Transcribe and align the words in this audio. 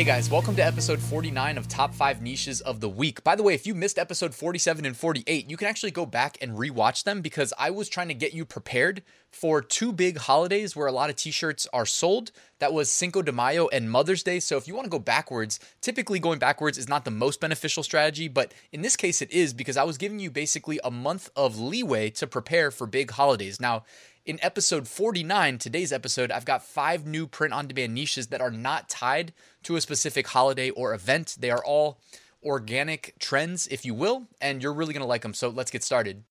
Hey 0.00 0.06
guys, 0.06 0.30
welcome 0.30 0.56
to 0.56 0.64
episode 0.64 0.98
49 0.98 1.58
of 1.58 1.68
Top 1.68 1.92
5 1.92 2.22
Niches 2.22 2.62
of 2.62 2.80
the 2.80 2.88
Week. 2.88 3.22
By 3.22 3.36
the 3.36 3.42
way, 3.42 3.52
if 3.52 3.66
you 3.66 3.74
missed 3.74 3.98
episode 3.98 4.34
47 4.34 4.86
and 4.86 4.96
48, 4.96 5.50
you 5.50 5.58
can 5.58 5.68
actually 5.68 5.90
go 5.90 6.06
back 6.06 6.38
and 6.40 6.56
rewatch 6.56 7.04
them 7.04 7.20
because 7.20 7.52
I 7.58 7.68
was 7.68 7.90
trying 7.90 8.08
to 8.08 8.14
get 8.14 8.32
you 8.32 8.46
prepared 8.46 9.02
for 9.30 9.60
two 9.60 9.92
big 9.92 10.16
holidays 10.16 10.74
where 10.74 10.86
a 10.86 10.92
lot 10.92 11.10
of 11.10 11.16
t-shirts 11.16 11.66
are 11.74 11.84
sold. 11.84 12.32
That 12.60 12.72
was 12.72 12.90
Cinco 12.90 13.20
de 13.20 13.30
Mayo 13.30 13.68
and 13.68 13.90
Mother's 13.90 14.22
Day. 14.22 14.40
So 14.40 14.56
if 14.56 14.66
you 14.66 14.74
want 14.74 14.86
to 14.86 14.90
go 14.90 14.98
backwards, 14.98 15.60
typically 15.82 16.18
going 16.18 16.38
backwards 16.38 16.78
is 16.78 16.88
not 16.88 17.04
the 17.04 17.10
most 17.10 17.38
beneficial 17.38 17.82
strategy, 17.82 18.26
but 18.26 18.54
in 18.72 18.80
this 18.80 18.96
case 18.96 19.20
it 19.20 19.30
is 19.30 19.52
because 19.52 19.76
I 19.76 19.84
was 19.84 19.98
giving 19.98 20.18
you 20.18 20.30
basically 20.30 20.80
a 20.82 20.90
month 20.90 21.28
of 21.36 21.58
leeway 21.58 22.08
to 22.12 22.26
prepare 22.26 22.70
for 22.70 22.86
big 22.86 23.10
holidays. 23.10 23.60
Now, 23.60 23.82
in 24.30 24.38
episode 24.42 24.86
49, 24.86 25.58
today's 25.58 25.92
episode, 25.92 26.30
I've 26.30 26.44
got 26.44 26.62
five 26.62 27.04
new 27.04 27.26
print 27.26 27.52
on 27.52 27.66
demand 27.66 27.94
niches 27.94 28.28
that 28.28 28.40
are 28.40 28.52
not 28.52 28.88
tied 28.88 29.32
to 29.64 29.74
a 29.74 29.80
specific 29.80 30.28
holiday 30.28 30.70
or 30.70 30.94
event. 30.94 31.36
They 31.40 31.50
are 31.50 31.64
all 31.64 31.98
organic 32.40 33.14
trends, 33.18 33.66
if 33.66 33.84
you 33.84 33.92
will, 33.92 34.28
and 34.40 34.62
you're 34.62 34.72
really 34.72 34.94
gonna 34.94 35.04
like 35.04 35.22
them. 35.22 35.34
So 35.34 35.48
let's 35.48 35.72
get 35.72 35.82
started. 35.82 36.22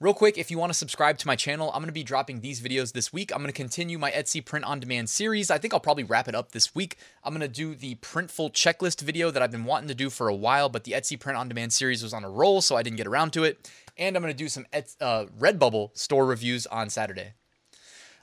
Real 0.00 0.14
quick, 0.14 0.38
if 0.38 0.48
you 0.48 0.58
want 0.58 0.70
to 0.70 0.78
subscribe 0.78 1.18
to 1.18 1.26
my 1.26 1.34
channel, 1.34 1.72
I'm 1.72 1.80
going 1.80 1.88
to 1.88 1.92
be 1.92 2.04
dropping 2.04 2.40
these 2.40 2.60
videos 2.60 2.92
this 2.92 3.12
week. 3.12 3.32
I'm 3.32 3.38
going 3.38 3.48
to 3.48 3.52
continue 3.52 3.98
my 3.98 4.12
Etsy 4.12 4.44
print 4.44 4.64
on 4.64 4.78
demand 4.78 5.10
series. 5.10 5.50
I 5.50 5.58
think 5.58 5.74
I'll 5.74 5.80
probably 5.80 6.04
wrap 6.04 6.28
it 6.28 6.36
up 6.36 6.52
this 6.52 6.72
week. 6.72 6.98
I'm 7.24 7.34
going 7.34 7.40
to 7.40 7.48
do 7.52 7.74
the 7.74 7.96
Printful 7.96 8.52
checklist 8.52 9.00
video 9.00 9.32
that 9.32 9.42
I've 9.42 9.50
been 9.50 9.64
wanting 9.64 9.88
to 9.88 9.96
do 9.96 10.08
for 10.08 10.28
a 10.28 10.34
while, 10.36 10.68
but 10.68 10.84
the 10.84 10.92
Etsy 10.92 11.18
print 11.18 11.36
on 11.36 11.48
demand 11.48 11.72
series 11.72 12.00
was 12.00 12.14
on 12.14 12.22
a 12.22 12.30
roll, 12.30 12.60
so 12.60 12.76
I 12.76 12.84
didn't 12.84 12.98
get 12.98 13.08
around 13.08 13.32
to 13.32 13.42
it. 13.42 13.68
And 13.96 14.14
I'm 14.14 14.22
going 14.22 14.32
to 14.32 14.38
do 14.38 14.48
some 14.48 14.66
uh, 14.72 15.24
Redbubble 15.36 15.98
store 15.98 16.26
reviews 16.26 16.64
on 16.68 16.90
Saturday. 16.90 17.32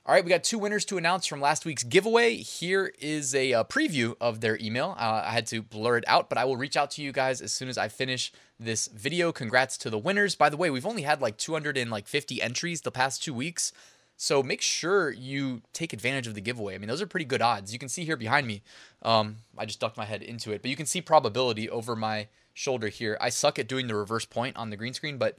All 0.05 0.15
right, 0.15 0.23
we 0.23 0.29
got 0.29 0.45
two 0.45 0.59
winners 0.59 0.85
to 0.85 0.97
announce 0.97 1.25
from 1.25 1.41
last 1.41 1.65
week's 1.65 1.83
giveaway. 1.83 2.37
Here 2.37 2.93
is 2.99 3.35
a, 3.35 3.51
a 3.51 3.59
uh, 3.59 3.63
preview 3.65 4.15
of 4.21 4.39
their 4.39 4.57
email. 4.61 4.95
Uh, 4.97 5.23
I 5.25 5.31
had 5.31 5.45
to 5.47 5.61
blur 5.61 5.97
it 5.97 6.05
out, 6.07 6.29
but 6.29 6.37
I 6.37 6.45
will 6.45 6.55
reach 6.55 6.77
out 6.77 6.91
to 6.91 7.01
you 7.01 7.11
guys 7.11 7.41
as 7.41 7.51
soon 7.51 7.67
as 7.67 7.77
I 7.77 7.89
finish 7.89 8.31
this 8.59 8.87
video. 8.87 9.31
Congrats 9.31 9.77
to 9.79 9.89
the 9.89 9.97
winners. 9.97 10.35
By 10.35 10.49
the 10.49 10.57
way, 10.57 10.69
we've 10.69 10.85
only 10.85 11.01
had 11.03 11.21
like 11.21 11.37
250 11.37 12.41
entries 12.41 12.81
the 12.81 12.91
past 12.91 13.23
two 13.23 13.33
weeks. 13.33 13.71
So 14.17 14.41
make 14.41 14.61
sure 14.61 15.11
you 15.11 15.61
take 15.73 15.91
advantage 15.91 16.27
of 16.27 16.35
the 16.35 16.41
giveaway. 16.41 16.75
I 16.75 16.77
mean, 16.77 16.87
those 16.87 17.01
are 17.01 17.07
pretty 17.07 17.25
good 17.25 17.41
odds. 17.41 17.73
You 17.73 17.79
can 17.79 17.89
see 17.89 18.05
here 18.05 18.15
behind 18.15 18.47
me. 18.47 18.61
Um, 19.01 19.37
I 19.57 19.65
just 19.65 19.79
ducked 19.79 19.97
my 19.97 20.05
head 20.05 20.21
into 20.21 20.51
it, 20.51 20.61
but 20.61 20.71
you 20.71 20.77
can 20.77 20.85
see 20.85 21.01
probability 21.01 21.69
over 21.69 21.95
my 21.95 22.27
shoulder 22.53 22.87
here. 22.87 23.17
I 23.19 23.29
suck 23.29 23.59
at 23.59 23.67
doing 23.67 23.87
the 23.87 23.95
reverse 23.95 24.25
point 24.25 24.55
on 24.55 24.69
the 24.69 24.77
green 24.77 24.93
screen, 24.93 25.17
but 25.17 25.37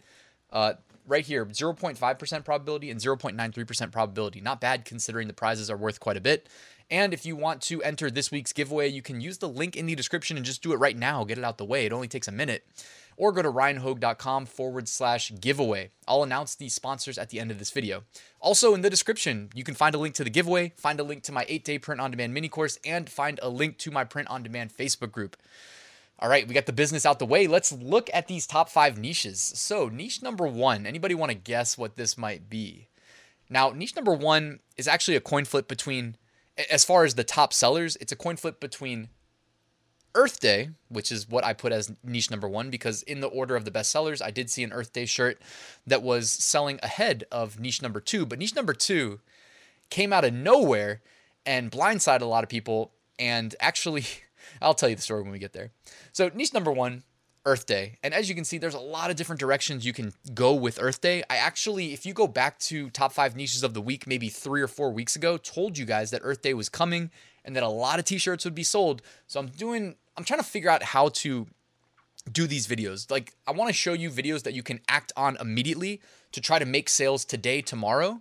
uh, 0.53 0.75
right 1.06 1.25
here 1.25 1.47
0.5% 1.47 2.44
probability 2.44 2.91
and 2.91 3.00
0.93% 3.00 3.92
probability. 3.92 4.41
Not 4.42 4.61
bad 4.61 4.84
considering 4.84 5.27
the 5.27 5.33
prizes 5.33 5.70
are 5.70 5.77
worth 5.77 5.98
quite 5.98 6.19
a 6.19 6.20
bit. 6.20 6.48
And 6.91 7.12
if 7.14 7.27
you 7.27 7.34
want 7.34 7.62
to 7.62 7.83
enter 7.83 8.11
this 8.11 8.31
week's 8.31 8.53
giveaway, 8.53 8.89
you 8.89 9.03
can 9.03 9.20
use 9.20 9.39
the 9.39 9.48
link 9.48 9.75
in 9.75 9.87
the 9.87 9.94
description 9.94 10.37
and 10.37 10.47
just 10.47 10.62
do 10.62 10.72
it 10.72 10.77
right 10.78 10.97
now. 10.97 11.25
Get 11.25 11.39
it 11.39 11.44
out 11.44 11.59
the 11.59 11.64
way. 11.64 11.87
It 11.87 11.92
only 11.92 12.09
takes 12.09 12.28
a 12.28 12.33
minute. 12.33 12.64
Or 13.17 13.33
go 13.33 13.42
to 13.42 13.50
ryanhogue.com 13.50 14.47
forward 14.47 14.89
slash 14.89 15.33
giveaway. 15.41 15.91
I'll 16.06 16.22
announce 16.22 16.55
the 16.55 16.69
sponsors 16.69 17.17
at 17.17 17.31
the 17.31 17.41
end 17.41 17.50
of 17.50 17.59
this 17.59 17.70
video. 17.70 18.05
Also, 18.41 18.75
in 18.75 18.83
the 18.83 18.91
description, 18.91 19.48
you 19.55 19.64
can 19.64 19.75
find 19.75 19.95
a 19.95 19.98
link 19.98 20.14
to 20.17 20.25
the 20.25 20.31
giveaway, 20.31 20.72
find 20.77 21.00
a 21.00 21.03
link 21.03 21.22
to 21.25 21.33
my 21.33 21.47
eight 21.48 21.64
day 21.64 21.78
print 21.78 22.00
on 22.00 22.11
demand 22.11 22.34
mini 22.34 22.48
course, 22.48 22.78
and 22.84 23.09
find 23.09 23.41
a 23.42 23.48
link 23.48 23.78
to 23.78 23.91
my 23.91 24.05
print 24.05 24.28
on 24.28 24.42
demand 24.42 24.77
Facebook 24.77 25.12
group. 25.12 25.37
All 26.19 26.31
right, 26.31 26.48
we 26.48 26.55
got 26.55 26.64
the 26.64 26.72
business 26.72 27.05
out 27.05 27.19
the 27.19 27.27
way. 27.27 27.47
Let's 27.47 27.72
look 27.72 28.09
at 28.12 28.27
these 28.27 28.47
top 28.47 28.70
five 28.70 28.97
niches. 28.97 29.41
So, 29.41 29.88
niche 29.88 30.22
number 30.22 30.47
one, 30.47 30.87
anybody 30.87 31.15
want 31.15 31.31
to 31.31 31.37
guess 31.37 31.77
what 31.77 31.97
this 31.97 32.16
might 32.16 32.48
be? 32.48 32.88
Now, 33.50 33.71
niche 33.71 33.94
number 33.94 34.15
one 34.15 34.60
is 34.77 34.88
actually 34.88 35.16
a 35.16 35.21
coin 35.21 35.44
flip 35.44 35.69
between, 35.69 36.16
as 36.71 36.84
far 36.84 37.04
as 37.04 37.15
the 37.15 37.25
top 37.25 37.53
sellers, 37.53 37.97
it's 37.97 38.12
a 38.12 38.16
coin 38.16 38.37
flip 38.37 38.60
between 38.60 39.09
Earth 40.16 40.41
Day, 40.41 40.71
which 40.88 41.12
is 41.12 41.28
what 41.28 41.44
I 41.44 41.53
put 41.53 41.72
as 41.72 41.93
niche 42.03 42.31
number 42.31 42.49
one, 42.49 42.71
because 42.71 43.03
in 43.04 43.21
the 43.21 43.28
order 43.28 43.54
of 43.54 43.65
the 43.65 43.71
best 43.71 43.93
sellers, 43.93 44.21
I 44.21 44.32
did 44.32 44.50
see 44.50 44.65
an 44.65 44.72
Earth 44.72 44.93
Day 44.93 45.06
shirt 45.06 45.41
that 45.87 46.03
was 46.03 46.31
selling 46.31 46.81
ahead 46.82 47.25
of 47.31 47.60
niche 47.60 47.82
number 47.82 48.00
two. 48.00 48.27
But 48.27 48.38
niche 48.38 48.56
number 48.56 48.72
two 48.72 49.21
came 49.91 50.12
out 50.12 50.25
of 50.25 50.34
nowhere 50.34 51.03
and 51.44 51.71
blindsided 51.71 52.22
a 52.22 52.27
lot 52.27 52.43
of 52.43 52.50
people 52.50 52.93
and 53.19 53.54
actually 53.60 54.04
I'll 54.62 54.75
tell 54.75 54.88
you 54.88 54.97
the 54.97 55.03
story 55.03 55.22
when 55.22 55.32
we 55.32 55.38
get 55.38 55.53
there. 55.53 55.71
So, 56.12 56.31
niche 56.34 56.54
number 56.54 56.72
one 56.72 57.03
Earth 57.44 57.66
Day. 57.66 57.98
And 58.03 58.12
as 58.12 58.28
you 58.28 58.34
can 58.34 58.44
see, 58.44 58.59
there's 58.59 58.75
a 58.75 58.81
lot 58.81 59.10
of 59.10 59.16
different 59.16 59.41
directions 59.41 59.87
you 59.87 59.93
can 59.93 60.12
go 60.34 60.54
with 60.54 60.78
Earth 60.81 61.00
Day. 61.00 61.22
I 61.31 61.37
actually, 61.37 61.93
if 61.93 62.06
you 62.06 62.12
go 62.12 62.27
back 62.27 62.59
to 62.60 62.91
top 62.91 63.12
five 63.12 63.37
niches 63.37 63.62
of 63.62 63.75
the 63.75 63.81
week, 63.81 64.06
maybe 64.06 64.28
three 64.28 64.62
or 64.62 64.69
four 64.69 64.91
weeks 64.91 65.16
ago, 65.16 65.37
told 65.37 65.78
you 65.78 65.84
guys 65.84 66.10
that 66.10 66.21
Earth 66.25 66.43
Day 66.43 66.54
was 66.54 66.69
coming 66.69 67.10
and 67.44 67.54
that 67.54 67.62
a 67.62 67.69
lot 67.69 67.98
of 67.98 68.04
t 68.04 68.19
shirts 68.19 68.44
would 68.44 68.54
be 68.54 68.65
sold. 68.65 69.03
So, 69.27 69.41
I'm 69.41 69.48
doing, 69.48 69.97
I'm 70.16 70.25
trying 70.25 70.41
to 70.41 70.47
figure 70.47 70.71
out 70.71 70.82
how 70.82 71.09
to 71.09 71.47
do 72.31 72.47
these 72.47 72.66
videos. 72.66 73.10
Like, 73.10 73.34
I 73.47 73.53
want 73.53 73.69
to 73.69 73.75
show 73.75 73.93
you 73.93 74.10
videos 74.10 74.43
that 74.44 74.54
you 74.54 74.62
can 74.62 74.81
act 74.88 75.12
on 75.16 75.37
immediately 75.41 76.00
to 76.32 76.41
try 76.41 76.59
to 76.59 76.65
make 76.66 76.88
sales 76.88 77.25
today, 77.25 77.62
tomorrow. 77.62 78.21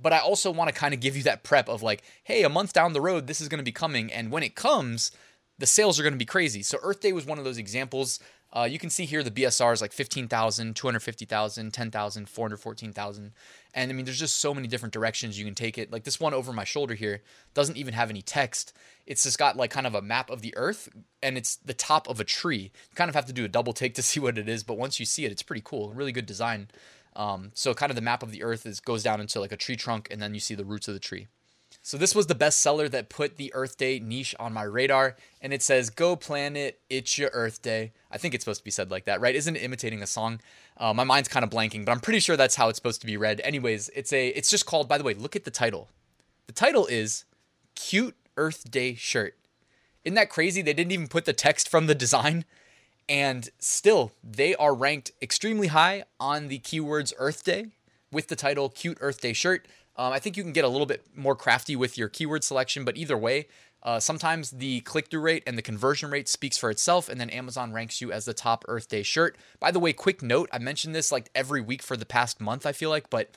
But 0.00 0.12
I 0.12 0.18
also 0.18 0.50
want 0.50 0.68
to 0.68 0.74
kind 0.74 0.94
of 0.94 1.00
give 1.00 1.16
you 1.16 1.24
that 1.24 1.42
prep 1.42 1.68
of 1.68 1.82
like, 1.82 2.02
hey, 2.24 2.44
a 2.44 2.48
month 2.48 2.72
down 2.72 2.92
the 2.92 3.00
road, 3.00 3.26
this 3.26 3.40
is 3.40 3.48
going 3.48 3.58
to 3.58 3.64
be 3.64 3.72
coming. 3.72 4.12
And 4.12 4.30
when 4.30 4.42
it 4.42 4.54
comes, 4.54 5.10
the 5.58 5.66
sales 5.66 5.98
are 5.98 6.02
going 6.02 6.12
to 6.12 6.18
be 6.18 6.24
crazy. 6.24 6.62
So 6.62 6.78
Earth 6.82 7.00
Day 7.00 7.12
was 7.12 7.26
one 7.26 7.38
of 7.38 7.44
those 7.44 7.58
examples. 7.58 8.20
Uh, 8.50 8.66
you 8.70 8.78
can 8.78 8.88
see 8.88 9.04
here 9.04 9.22
the 9.22 9.30
BSR 9.30 9.72
is 9.74 9.82
like 9.82 9.92
15,000, 9.92 10.74
250,000, 10.74 11.72
10,000, 11.72 12.28
414,000. 12.28 13.32
And 13.74 13.90
I 13.90 13.94
mean, 13.94 14.04
there's 14.06 14.18
just 14.18 14.38
so 14.38 14.54
many 14.54 14.66
different 14.66 14.94
directions 14.94 15.38
you 15.38 15.44
can 15.44 15.54
take 15.54 15.76
it. 15.76 15.92
Like 15.92 16.04
this 16.04 16.18
one 16.18 16.32
over 16.32 16.52
my 16.52 16.64
shoulder 16.64 16.94
here 16.94 17.22
doesn't 17.52 17.76
even 17.76 17.92
have 17.92 18.08
any 18.08 18.22
text. 18.22 18.72
It's 19.06 19.24
just 19.24 19.38
got 19.38 19.56
like 19.56 19.70
kind 19.70 19.86
of 19.86 19.94
a 19.94 20.00
map 20.02 20.30
of 20.30 20.40
the 20.40 20.56
earth 20.56 20.88
and 21.22 21.36
it's 21.36 21.56
the 21.56 21.74
top 21.74 22.08
of 22.08 22.20
a 22.20 22.24
tree. 22.24 22.72
You 22.90 22.94
kind 22.94 23.08
of 23.10 23.14
have 23.14 23.26
to 23.26 23.32
do 23.32 23.44
a 23.44 23.48
double 23.48 23.72
take 23.72 23.94
to 23.96 24.02
see 24.08 24.20
what 24.20 24.38
it 24.38 24.48
is, 24.48 24.62
but 24.62 24.78
once 24.78 24.98
you 24.98 25.06
see 25.06 25.24
it, 25.26 25.32
it's 25.32 25.42
pretty 25.42 25.62
cool. 25.64 25.92
Really 25.92 26.12
good 26.12 26.26
design. 26.26 26.68
Um, 27.16 27.50
so 27.54 27.74
kind 27.74 27.90
of 27.90 27.96
the 27.96 28.02
map 28.02 28.22
of 28.22 28.30
the 28.30 28.42
earth 28.44 28.64
is 28.64 28.80
goes 28.80 29.02
down 29.02 29.20
into 29.20 29.40
like 29.40 29.52
a 29.52 29.56
tree 29.56 29.76
trunk 29.76 30.08
and 30.10 30.22
then 30.22 30.34
you 30.34 30.40
see 30.40 30.54
the 30.54 30.64
roots 30.64 30.88
of 30.88 30.94
the 30.94 31.00
tree. 31.00 31.26
So 31.88 31.96
this 31.96 32.14
was 32.14 32.26
the 32.26 32.34
best 32.34 32.58
seller 32.58 32.86
that 32.90 33.08
put 33.08 33.38
the 33.38 33.50
Earth 33.54 33.78
Day 33.78 33.98
niche 33.98 34.34
on 34.38 34.52
my 34.52 34.62
radar, 34.62 35.16
and 35.40 35.54
it 35.54 35.62
says, 35.62 35.88
"Go 35.88 36.16
planet, 36.16 36.78
it's 36.90 37.16
your 37.16 37.30
Earth 37.32 37.62
Day." 37.62 37.92
I 38.10 38.18
think 38.18 38.34
it's 38.34 38.44
supposed 38.44 38.60
to 38.60 38.64
be 38.64 38.70
said 38.70 38.90
like 38.90 39.06
that, 39.06 39.22
right? 39.22 39.34
Isn't 39.34 39.56
it 39.56 39.62
imitating 39.62 40.02
a 40.02 40.06
song? 40.06 40.42
Uh, 40.76 40.92
my 40.92 41.04
mind's 41.04 41.30
kind 41.30 41.44
of 41.44 41.48
blanking, 41.48 41.86
but 41.86 41.92
I'm 41.92 42.00
pretty 42.00 42.20
sure 42.20 42.36
that's 42.36 42.56
how 42.56 42.68
it's 42.68 42.76
supposed 42.76 43.00
to 43.00 43.06
be 43.06 43.16
read. 43.16 43.40
Anyways, 43.40 43.88
it's 43.96 44.12
a, 44.12 44.28
it's 44.28 44.50
just 44.50 44.66
called. 44.66 44.86
By 44.86 44.98
the 44.98 45.04
way, 45.04 45.14
look 45.14 45.34
at 45.34 45.44
the 45.44 45.50
title. 45.50 45.88
The 46.46 46.52
title 46.52 46.84
is 46.84 47.24
"Cute 47.74 48.16
Earth 48.36 48.70
Day 48.70 48.94
Shirt." 48.94 49.38
Isn't 50.04 50.16
that 50.16 50.28
crazy? 50.28 50.60
They 50.60 50.74
didn't 50.74 50.92
even 50.92 51.08
put 51.08 51.24
the 51.24 51.32
text 51.32 51.70
from 51.70 51.86
the 51.86 51.94
design, 51.94 52.44
and 53.08 53.48
still 53.58 54.12
they 54.22 54.54
are 54.56 54.74
ranked 54.74 55.12
extremely 55.22 55.68
high 55.68 56.04
on 56.20 56.48
the 56.48 56.58
keywords 56.58 57.14
Earth 57.16 57.44
Day 57.44 57.68
with 58.12 58.28
the 58.28 58.36
title 58.36 58.68
"Cute 58.68 58.98
Earth 59.00 59.22
Day 59.22 59.32
Shirt." 59.32 59.66
Um, 59.98 60.12
I 60.12 60.20
think 60.20 60.36
you 60.36 60.44
can 60.44 60.52
get 60.52 60.64
a 60.64 60.68
little 60.68 60.86
bit 60.86 61.04
more 61.16 61.34
crafty 61.34 61.74
with 61.74 61.98
your 61.98 62.08
keyword 62.08 62.44
selection, 62.44 62.84
but 62.84 62.96
either 62.96 63.18
way, 63.18 63.48
uh, 63.82 63.98
sometimes 63.98 64.52
the 64.52 64.80
click 64.80 65.08
through 65.10 65.20
rate 65.20 65.42
and 65.46 65.58
the 65.58 65.62
conversion 65.62 66.10
rate 66.10 66.28
speaks 66.28 66.56
for 66.56 66.70
itself, 66.70 67.08
and 67.08 67.20
then 67.20 67.30
Amazon 67.30 67.72
ranks 67.72 68.00
you 68.00 68.12
as 68.12 68.24
the 68.24 68.34
top 68.34 68.64
Earth 68.68 68.88
Day 68.88 69.02
shirt. 69.02 69.36
By 69.60 69.72
the 69.72 69.80
way, 69.80 69.92
quick 69.92 70.22
note 70.22 70.48
I 70.52 70.58
mentioned 70.58 70.94
this 70.94 71.10
like 71.10 71.30
every 71.34 71.60
week 71.60 71.82
for 71.82 71.96
the 71.96 72.06
past 72.06 72.40
month, 72.40 72.64
I 72.64 72.72
feel 72.72 72.90
like, 72.90 73.10
but 73.10 73.30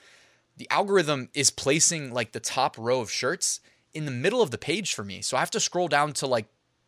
the 0.57 0.69
algorithm 0.69 1.29
is 1.33 1.49
placing 1.49 2.13
like 2.13 2.31
the 2.31 2.39
top 2.39 2.77
row 2.77 3.01
of 3.01 3.11
shirts 3.11 3.59
in 3.93 4.05
the 4.05 4.11
middle 4.11 4.41
of 4.41 4.51
the 4.51 4.57
page 4.57 4.93
for 4.93 5.03
me. 5.03 5.21
So 5.21 5.37
I 5.37 5.39
have 5.39 5.51
to 5.51 5.59
scroll 5.59 5.87
down 5.87 6.13
to 6.13 6.27
like 6.27 6.47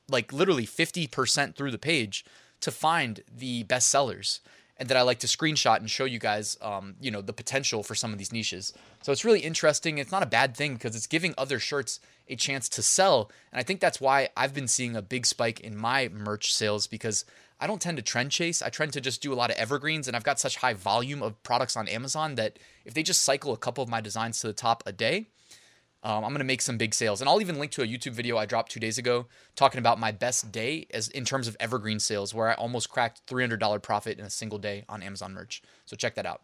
like 0.10 0.34
literally 0.34 0.68
50% 0.68 1.56
through 1.56 1.72
the 1.72 1.78
page 1.78 2.26
to 2.60 2.72
find 2.72 3.22
the 3.34 3.64
best 3.64 3.88
sellers 3.88 4.42
and 4.78 4.90
that 4.90 4.98
I 4.98 5.02
like 5.02 5.20
to 5.20 5.28
screenshot 5.28 5.78
and 5.78 5.90
show 5.90 6.06
you 6.06 6.20
guys, 6.20 6.58
um, 6.62 6.96
you 7.00 7.12
know, 7.12 7.22
the 7.22 7.34
potential 7.34 7.84
for 7.84 7.96
some 7.96 8.12
of 8.12 8.18
these 8.18 8.34
niches. 8.34 8.74
So 9.02 9.12
it's 9.12 9.24
really 9.24 9.42
interesting. 9.42 9.98
It's 9.98 10.12
not 10.12 10.24
a 10.24 10.28
bad 10.28 10.56
thing 10.56 10.74
because 10.74 10.96
it's 10.96 11.08
giving 11.08 11.34
other 11.38 11.60
shirts 11.60 12.00
a 12.28 12.36
chance 12.36 12.70
to 12.70 12.82
sell, 12.82 13.30
and 13.52 13.60
I 13.60 13.64
think 13.64 13.82
that's 13.82 14.00
why 14.00 14.30
I've 14.38 14.54
been 14.54 14.68
seeing 14.68 14.96
a 14.96 15.02
big 15.02 15.26
spike 15.26 15.60
in 15.60 15.76
my 15.76 16.10
merch 16.10 16.54
sales 16.54 16.88
because 16.88 17.26
I 17.60 17.68
don't 17.68 17.82
tend 17.82 17.98
to 17.98 18.04
trend 18.04 18.32
chase. 18.32 18.62
I 18.62 18.70
tend 18.70 18.94
to 18.94 19.02
just 19.02 19.22
do 19.22 19.34
a 19.34 19.36
lot 19.36 19.50
of 19.50 19.58
evergreens, 19.58 20.08
and 20.08 20.16
I've 20.16 20.24
got 20.24 20.40
such 20.40 20.58
high 20.58 20.74
volume 20.74 21.22
of 21.22 21.42
products 21.44 21.78
on 21.78 21.88
Amazon 21.88 22.36
that 22.36 22.60
if 22.86 22.94
they 22.94 23.04
just 23.04 23.24
cycle 23.24 23.54
a 23.54 23.58
couple 23.58 23.84
of 23.84 23.90
my 23.90 24.02
designs 24.02 24.40
to 24.40 24.48
the 24.48 24.54
top 24.54 24.84
a 24.86 24.92
day, 24.92 25.28
um, 26.04 26.26
I'm 26.26 26.34
gonna 26.34 26.44
make 26.44 26.62
some 26.62 26.78
big 26.78 26.94
sales, 26.94 27.22
and 27.22 27.30
I'll 27.30 27.42
even 27.42 27.58
link 27.58 27.72
to 27.74 27.82
a 27.82 27.88
YouTube 27.88 28.12
video 28.12 28.38
I 28.38 28.46
dropped 28.46 28.72
two 28.72 28.80
days 28.80 28.98
ago 28.98 29.26
talking 29.56 29.80
about 29.80 30.00
my 30.00 30.12
best 30.12 30.52
day 30.52 30.86
as 30.94 31.08
in 31.08 31.24
terms 31.24 31.48
of 31.48 31.56
evergreen 31.60 32.00
sales, 32.00 32.34
where 32.34 32.50
I 32.50 32.54
almost 32.56 32.90
cracked 32.90 33.26
$300 33.26 33.82
profit 33.82 34.20
in 34.20 34.26
a 34.26 34.30
single 34.30 34.60
day 34.60 34.84
on 34.90 35.02
Amazon 35.02 35.34
merch. 35.34 35.62
So 35.86 35.96
check 35.96 36.16
that 36.16 36.26
out. 36.26 36.42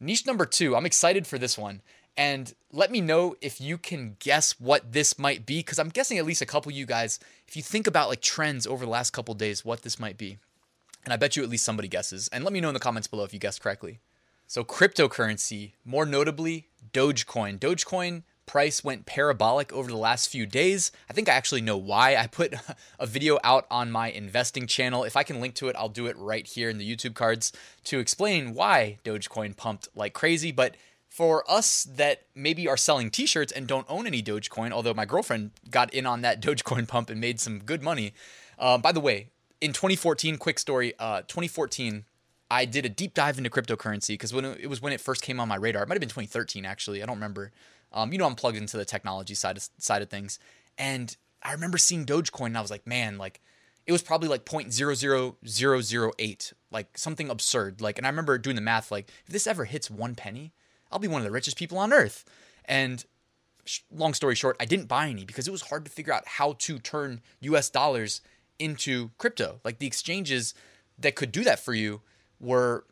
Niche 0.00 0.26
number 0.26 0.44
two, 0.44 0.76
I'm 0.76 0.86
excited 0.86 1.26
for 1.26 1.38
this 1.38 1.56
one, 1.56 1.80
And 2.16 2.54
let 2.70 2.92
me 2.92 3.00
know 3.00 3.34
if 3.40 3.60
you 3.60 3.76
can 3.78 4.16
guess 4.20 4.60
what 4.60 4.92
this 4.92 5.18
might 5.18 5.46
be, 5.46 5.60
because 5.60 5.78
I'm 5.78 5.88
guessing 5.88 6.18
at 6.18 6.26
least 6.26 6.42
a 6.42 6.46
couple 6.46 6.70
of 6.70 6.76
you 6.76 6.86
guys, 6.86 7.18
if 7.48 7.56
you 7.56 7.62
think 7.62 7.86
about 7.86 8.08
like 8.08 8.20
trends 8.20 8.66
over 8.66 8.84
the 8.84 8.90
last 8.90 9.12
couple 9.12 9.34
days, 9.34 9.64
what 9.64 9.82
this 9.82 9.98
might 9.98 10.18
be. 10.18 10.38
And 11.04 11.12
I 11.12 11.16
bet 11.16 11.36
you 11.36 11.42
at 11.42 11.48
least 11.48 11.64
somebody 11.64 11.88
guesses. 11.88 12.28
And 12.28 12.44
let 12.44 12.52
me 12.52 12.60
know 12.60 12.68
in 12.68 12.74
the 12.74 12.80
comments 12.80 13.08
below 13.08 13.24
if 13.24 13.32
you 13.32 13.40
guessed 13.40 13.62
correctly. 13.62 13.98
So, 14.46 14.62
cryptocurrency, 14.62 15.72
more 15.84 16.06
notably, 16.06 16.68
Dogecoin. 16.92 17.58
Dogecoin 17.58 18.22
price 18.46 18.84
went 18.84 19.06
parabolic 19.06 19.72
over 19.72 19.90
the 19.90 19.96
last 19.96 20.28
few 20.28 20.46
days. 20.46 20.92
I 21.08 21.12
think 21.12 21.28
I 21.28 21.32
actually 21.32 21.60
know 21.60 21.76
why. 21.76 22.16
I 22.16 22.26
put 22.26 22.54
a 22.98 23.06
video 23.06 23.38
out 23.44 23.66
on 23.70 23.90
my 23.90 24.10
investing 24.10 24.66
channel. 24.66 25.04
If 25.04 25.16
I 25.16 25.22
can 25.22 25.40
link 25.40 25.54
to 25.56 25.68
it, 25.68 25.76
I'll 25.76 25.88
do 25.88 26.06
it 26.06 26.16
right 26.16 26.46
here 26.46 26.68
in 26.68 26.78
the 26.78 26.96
YouTube 26.96 27.14
cards 27.14 27.52
to 27.84 27.98
explain 27.98 28.54
why 28.54 28.98
Dogecoin 29.04 29.56
pumped 29.56 29.88
like 29.94 30.12
crazy. 30.14 30.52
But 30.52 30.76
for 31.08 31.48
us 31.48 31.84
that 31.84 32.22
maybe 32.34 32.66
are 32.66 32.76
selling 32.76 33.10
t-shirts 33.10 33.52
and 33.52 33.66
don't 33.66 33.86
own 33.88 34.06
any 34.06 34.22
Dogecoin, 34.22 34.72
although 34.72 34.94
my 34.94 35.04
girlfriend 35.04 35.52
got 35.70 35.92
in 35.94 36.06
on 36.06 36.22
that 36.22 36.40
Dogecoin 36.42 36.88
pump 36.88 37.10
and 37.10 37.20
made 37.20 37.40
some 37.40 37.60
good 37.60 37.82
money. 37.82 38.14
Uh, 38.58 38.78
by 38.78 38.92
the 38.92 39.00
way, 39.00 39.30
in 39.60 39.72
2014, 39.72 40.36
quick 40.38 40.58
story, 40.58 40.92
uh, 40.98 41.22
2014, 41.22 42.04
I 42.50 42.64
did 42.66 42.84
a 42.84 42.88
deep 42.88 43.14
dive 43.14 43.38
into 43.38 43.50
cryptocurrency 43.50 44.08
because 44.08 44.32
when 44.32 44.44
it 44.44 44.68
was 44.68 44.82
when 44.82 44.92
it 44.92 45.00
first 45.00 45.22
came 45.22 45.40
on 45.40 45.48
my 45.48 45.56
radar. 45.56 45.82
It 45.82 45.88
might 45.88 45.94
have 45.94 46.00
been 46.00 46.08
2013 46.08 46.64
actually. 46.64 47.02
I 47.02 47.06
don't 47.06 47.16
remember. 47.16 47.52
Um, 47.94 48.12
you 48.12 48.18
know, 48.18 48.26
I'm 48.26 48.34
plugged 48.34 48.58
into 48.58 48.76
the 48.76 48.84
technology 48.84 49.34
side 49.34 49.56
of, 49.56 49.66
side 49.78 50.02
of 50.02 50.10
things, 50.10 50.38
and 50.76 51.16
I 51.42 51.52
remember 51.52 51.78
seeing 51.78 52.04
Dogecoin, 52.04 52.46
and 52.46 52.58
I 52.58 52.60
was 52.60 52.70
like, 52.70 52.86
man, 52.86 53.16
like 53.18 53.40
it 53.86 53.92
was 53.92 54.02
probably 54.02 54.28
like 54.28 54.44
0.00008, 54.44 56.52
like 56.70 56.98
something 56.98 57.30
absurd. 57.30 57.80
Like, 57.80 57.96
and 57.98 58.06
I 58.06 58.10
remember 58.10 58.38
doing 58.38 58.56
the 58.56 58.62
math, 58.62 58.90
like 58.90 59.10
if 59.26 59.32
this 59.32 59.46
ever 59.46 59.66
hits 59.66 59.90
one 59.90 60.14
penny, 60.14 60.52
I'll 60.90 60.98
be 60.98 61.08
one 61.08 61.20
of 61.20 61.24
the 61.24 61.30
richest 61.30 61.58
people 61.58 61.78
on 61.78 61.92
earth. 61.92 62.24
And 62.64 63.04
long 63.90 64.14
story 64.14 64.34
short, 64.34 64.56
I 64.58 64.64
didn't 64.64 64.88
buy 64.88 65.08
any 65.08 65.24
because 65.24 65.46
it 65.46 65.50
was 65.50 65.62
hard 65.62 65.84
to 65.84 65.90
figure 65.90 66.12
out 66.12 66.26
how 66.26 66.54
to 66.60 66.78
turn 66.78 67.20
US 67.40 67.68
dollars 67.68 68.22
into 68.58 69.10
crypto. 69.18 69.60
Like 69.64 69.78
the 69.78 69.86
exchanges 69.86 70.54
that 70.98 71.14
could 71.14 71.32
do 71.32 71.44
that 71.44 71.60
for 71.60 71.74
you 71.74 72.00
were 72.40 72.84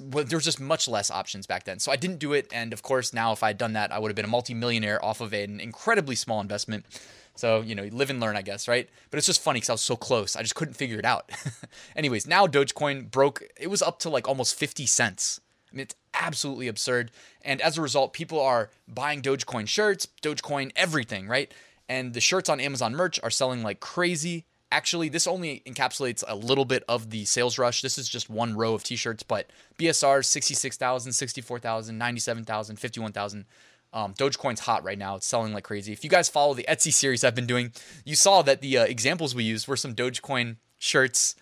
well, 0.00 0.24
there 0.24 0.36
was 0.36 0.44
just 0.44 0.60
much 0.60 0.88
less 0.88 1.10
options 1.10 1.46
back 1.46 1.64
then. 1.64 1.78
So 1.78 1.92
I 1.92 1.96
didn't 1.96 2.18
do 2.18 2.32
it. 2.32 2.48
And 2.52 2.72
of 2.72 2.82
course, 2.82 3.12
now 3.12 3.32
if 3.32 3.42
I'd 3.42 3.58
done 3.58 3.74
that, 3.74 3.92
I 3.92 3.98
would 3.98 4.08
have 4.08 4.16
been 4.16 4.24
a 4.24 4.28
multimillionaire 4.28 5.04
off 5.04 5.20
of 5.20 5.32
an 5.32 5.60
incredibly 5.60 6.14
small 6.14 6.40
investment. 6.40 6.86
So, 7.34 7.60
you 7.60 7.74
know, 7.74 7.84
live 7.92 8.10
and 8.10 8.18
learn, 8.18 8.36
I 8.36 8.42
guess, 8.42 8.66
right? 8.66 8.88
But 9.10 9.18
it's 9.18 9.26
just 9.26 9.40
funny 9.40 9.58
because 9.58 9.70
I 9.70 9.74
was 9.74 9.80
so 9.80 9.94
close. 9.94 10.34
I 10.34 10.42
just 10.42 10.56
couldn't 10.56 10.74
figure 10.74 10.98
it 10.98 11.04
out. 11.04 11.30
Anyways, 11.96 12.26
now 12.26 12.46
Dogecoin 12.46 13.10
broke, 13.10 13.44
it 13.56 13.68
was 13.68 13.80
up 13.80 14.00
to 14.00 14.10
like 14.10 14.26
almost 14.26 14.56
50 14.56 14.86
cents. 14.86 15.40
I 15.70 15.76
mean, 15.76 15.82
it's 15.82 15.94
absolutely 16.14 16.66
absurd. 16.66 17.12
And 17.42 17.60
as 17.60 17.78
a 17.78 17.82
result, 17.82 18.12
people 18.12 18.40
are 18.40 18.70
buying 18.88 19.22
Dogecoin 19.22 19.68
shirts, 19.68 20.08
Dogecoin 20.22 20.72
everything, 20.74 21.28
right? 21.28 21.52
And 21.88 22.12
the 22.12 22.20
shirts 22.20 22.48
on 22.48 22.58
Amazon 22.58 22.94
merch 22.94 23.20
are 23.22 23.30
selling 23.30 23.62
like 23.62 23.80
crazy. 23.80 24.46
Actually, 24.70 25.08
this 25.08 25.26
only 25.26 25.62
encapsulates 25.66 26.22
a 26.28 26.34
little 26.34 26.66
bit 26.66 26.84
of 26.88 27.08
the 27.10 27.24
sales 27.24 27.58
rush. 27.58 27.80
This 27.80 27.96
is 27.96 28.08
just 28.08 28.28
one 28.28 28.54
row 28.54 28.74
of 28.74 28.82
t-shirts, 28.82 29.22
but 29.22 29.50
BSR 29.78 30.22
66,000, 30.22 31.12
64,000, 31.12 31.96
97,000, 31.96 32.76
51,000. 32.76 33.46
Um, 33.94 34.12
Dogecoin's 34.12 34.60
hot 34.60 34.84
right 34.84 34.98
now. 34.98 35.16
It's 35.16 35.26
selling 35.26 35.54
like 35.54 35.64
crazy. 35.64 35.92
If 35.92 36.04
you 36.04 36.10
guys 36.10 36.28
follow 36.28 36.52
the 36.52 36.66
Etsy 36.68 36.92
series 36.92 37.24
I've 37.24 37.34
been 37.34 37.46
doing, 37.46 37.72
you 38.04 38.14
saw 38.14 38.42
that 38.42 38.60
the 38.60 38.78
uh, 38.78 38.84
examples 38.84 39.34
we 39.34 39.44
used 39.44 39.66
were 39.66 39.76
some 39.76 39.94
Dogecoin 39.94 40.56
shirts 40.78 41.34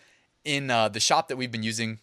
in 0.45 0.71
uh, 0.71 0.89
the 0.89 1.01
shop 1.01 1.27
that 1.27 1.37
we've 1.37 1.51
been 1.51 1.65
using. 1.65 1.99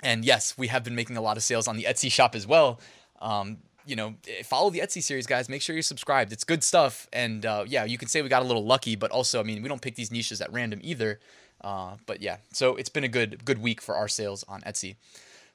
And 0.00 0.24
yes, 0.24 0.58
we 0.58 0.66
have 0.66 0.82
been 0.82 0.96
making 0.96 1.16
a 1.16 1.20
lot 1.20 1.36
of 1.36 1.44
sales 1.44 1.68
on 1.68 1.76
the 1.76 1.84
Etsy 1.84 2.10
shop 2.10 2.34
as 2.34 2.46
well. 2.46 2.80
Um, 3.20 3.58
you 3.88 3.96
know, 3.96 4.14
eh, 4.28 4.42
follow 4.42 4.70
the 4.70 4.80
Etsy 4.80 5.02
series, 5.02 5.26
guys. 5.26 5.48
Make 5.48 5.62
sure 5.62 5.74
you're 5.74 5.82
subscribed. 5.82 6.32
It's 6.32 6.44
good 6.44 6.62
stuff. 6.62 7.08
And 7.12 7.44
uh, 7.46 7.64
yeah, 7.66 7.84
you 7.84 7.98
can 7.98 8.08
say 8.08 8.22
we 8.22 8.28
got 8.28 8.42
a 8.42 8.46
little 8.46 8.64
lucky, 8.64 8.96
but 8.96 9.10
also, 9.10 9.40
I 9.40 9.42
mean, 9.42 9.62
we 9.62 9.68
don't 9.68 9.80
pick 9.80 9.94
these 9.94 10.12
niches 10.12 10.40
at 10.40 10.52
random 10.52 10.80
either. 10.82 11.20
Uh, 11.62 11.96
but 12.06 12.20
yeah, 12.20 12.36
so 12.52 12.76
it's 12.76 12.88
been 12.88 13.04
a 13.04 13.08
good 13.08 13.44
good 13.44 13.60
week 13.60 13.80
for 13.80 13.96
our 13.96 14.06
sales 14.06 14.44
on 14.46 14.60
Etsy. 14.60 14.96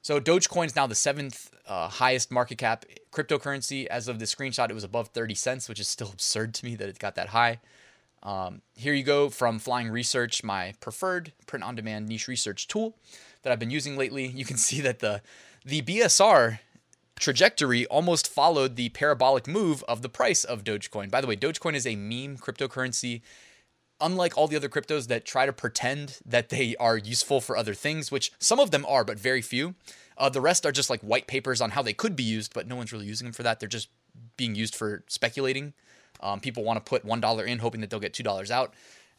So 0.02 0.20
Dogecoin 0.20 0.66
is 0.66 0.76
now 0.76 0.86
the 0.86 0.94
seventh 0.94 1.50
uh, 1.66 1.88
highest 1.88 2.30
market 2.30 2.58
cap 2.58 2.84
cryptocurrency. 3.10 3.86
As 3.86 4.06
of 4.08 4.18
the 4.18 4.26
screenshot, 4.26 4.68
it 4.68 4.74
was 4.74 4.84
above 4.84 5.08
30 5.08 5.34
cents, 5.34 5.68
which 5.68 5.80
is 5.80 5.88
still 5.88 6.08
absurd 6.12 6.52
to 6.54 6.64
me 6.64 6.74
that 6.74 6.88
it 6.88 6.98
got 6.98 7.14
that 7.14 7.28
high. 7.28 7.60
Um, 8.22 8.62
here 8.74 8.94
you 8.94 9.02
go 9.02 9.28
from 9.28 9.58
Flying 9.58 9.90
Research, 9.90 10.42
my 10.42 10.74
preferred 10.80 11.32
print-on-demand 11.46 12.08
niche 12.08 12.26
research 12.26 12.66
tool 12.66 12.96
that 13.42 13.52
I've 13.52 13.58
been 13.58 13.70
using 13.70 13.96
lately. 13.96 14.26
You 14.26 14.44
can 14.44 14.56
see 14.68 14.80
that 14.80 14.98
the 14.98 15.22
the 15.64 15.80
BSR 15.80 16.58
trajectory 17.18 17.86
almost 17.86 18.28
followed 18.28 18.76
the 18.76 18.88
parabolic 18.90 19.46
move 19.46 19.82
of 19.84 20.02
the 20.02 20.08
price 20.08 20.44
of 20.44 20.64
Dogecoin. 20.64 21.10
By 21.10 21.20
the 21.20 21.26
way, 21.26 21.36
Dogecoin 21.36 21.74
is 21.74 21.86
a 21.86 21.96
meme 21.96 22.38
cryptocurrency. 22.38 23.22
Unlike 24.00 24.36
all 24.36 24.48
the 24.48 24.56
other 24.56 24.68
cryptos 24.68 25.06
that 25.06 25.24
try 25.24 25.46
to 25.46 25.52
pretend 25.52 26.18
that 26.26 26.48
they 26.48 26.74
are 26.76 26.96
useful 26.96 27.40
for 27.40 27.56
other 27.56 27.74
things, 27.74 28.10
which 28.10 28.32
some 28.38 28.58
of 28.58 28.70
them 28.72 28.84
are, 28.88 29.04
but 29.04 29.18
very 29.18 29.40
few, 29.40 29.76
uh, 30.18 30.28
the 30.28 30.40
rest 30.40 30.66
are 30.66 30.72
just 30.72 30.90
like 30.90 31.00
white 31.00 31.26
papers 31.26 31.60
on 31.60 31.70
how 31.70 31.82
they 31.82 31.92
could 31.92 32.16
be 32.16 32.24
used, 32.24 32.52
but 32.52 32.66
no 32.66 32.76
one's 32.76 32.92
really 32.92 33.06
using 33.06 33.26
them 33.26 33.32
for 33.32 33.44
that. 33.44 33.60
They're 33.60 33.68
just 33.68 33.88
being 34.36 34.54
used 34.54 34.74
for 34.74 35.04
speculating. 35.08 35.74
Um, 36.20 36.40
people 36.40 36.64
want 36.64 36.84
to 36.84 36.88
put 36.88 37.06
$1 37.06 37.46
in, 37.46 37.58
hoping 37.58 37.80
that 37.80 37.90
they'll 37.90 38.00
get 38.00 38.12
$2 38.12 38.50
out. 38.50 38.74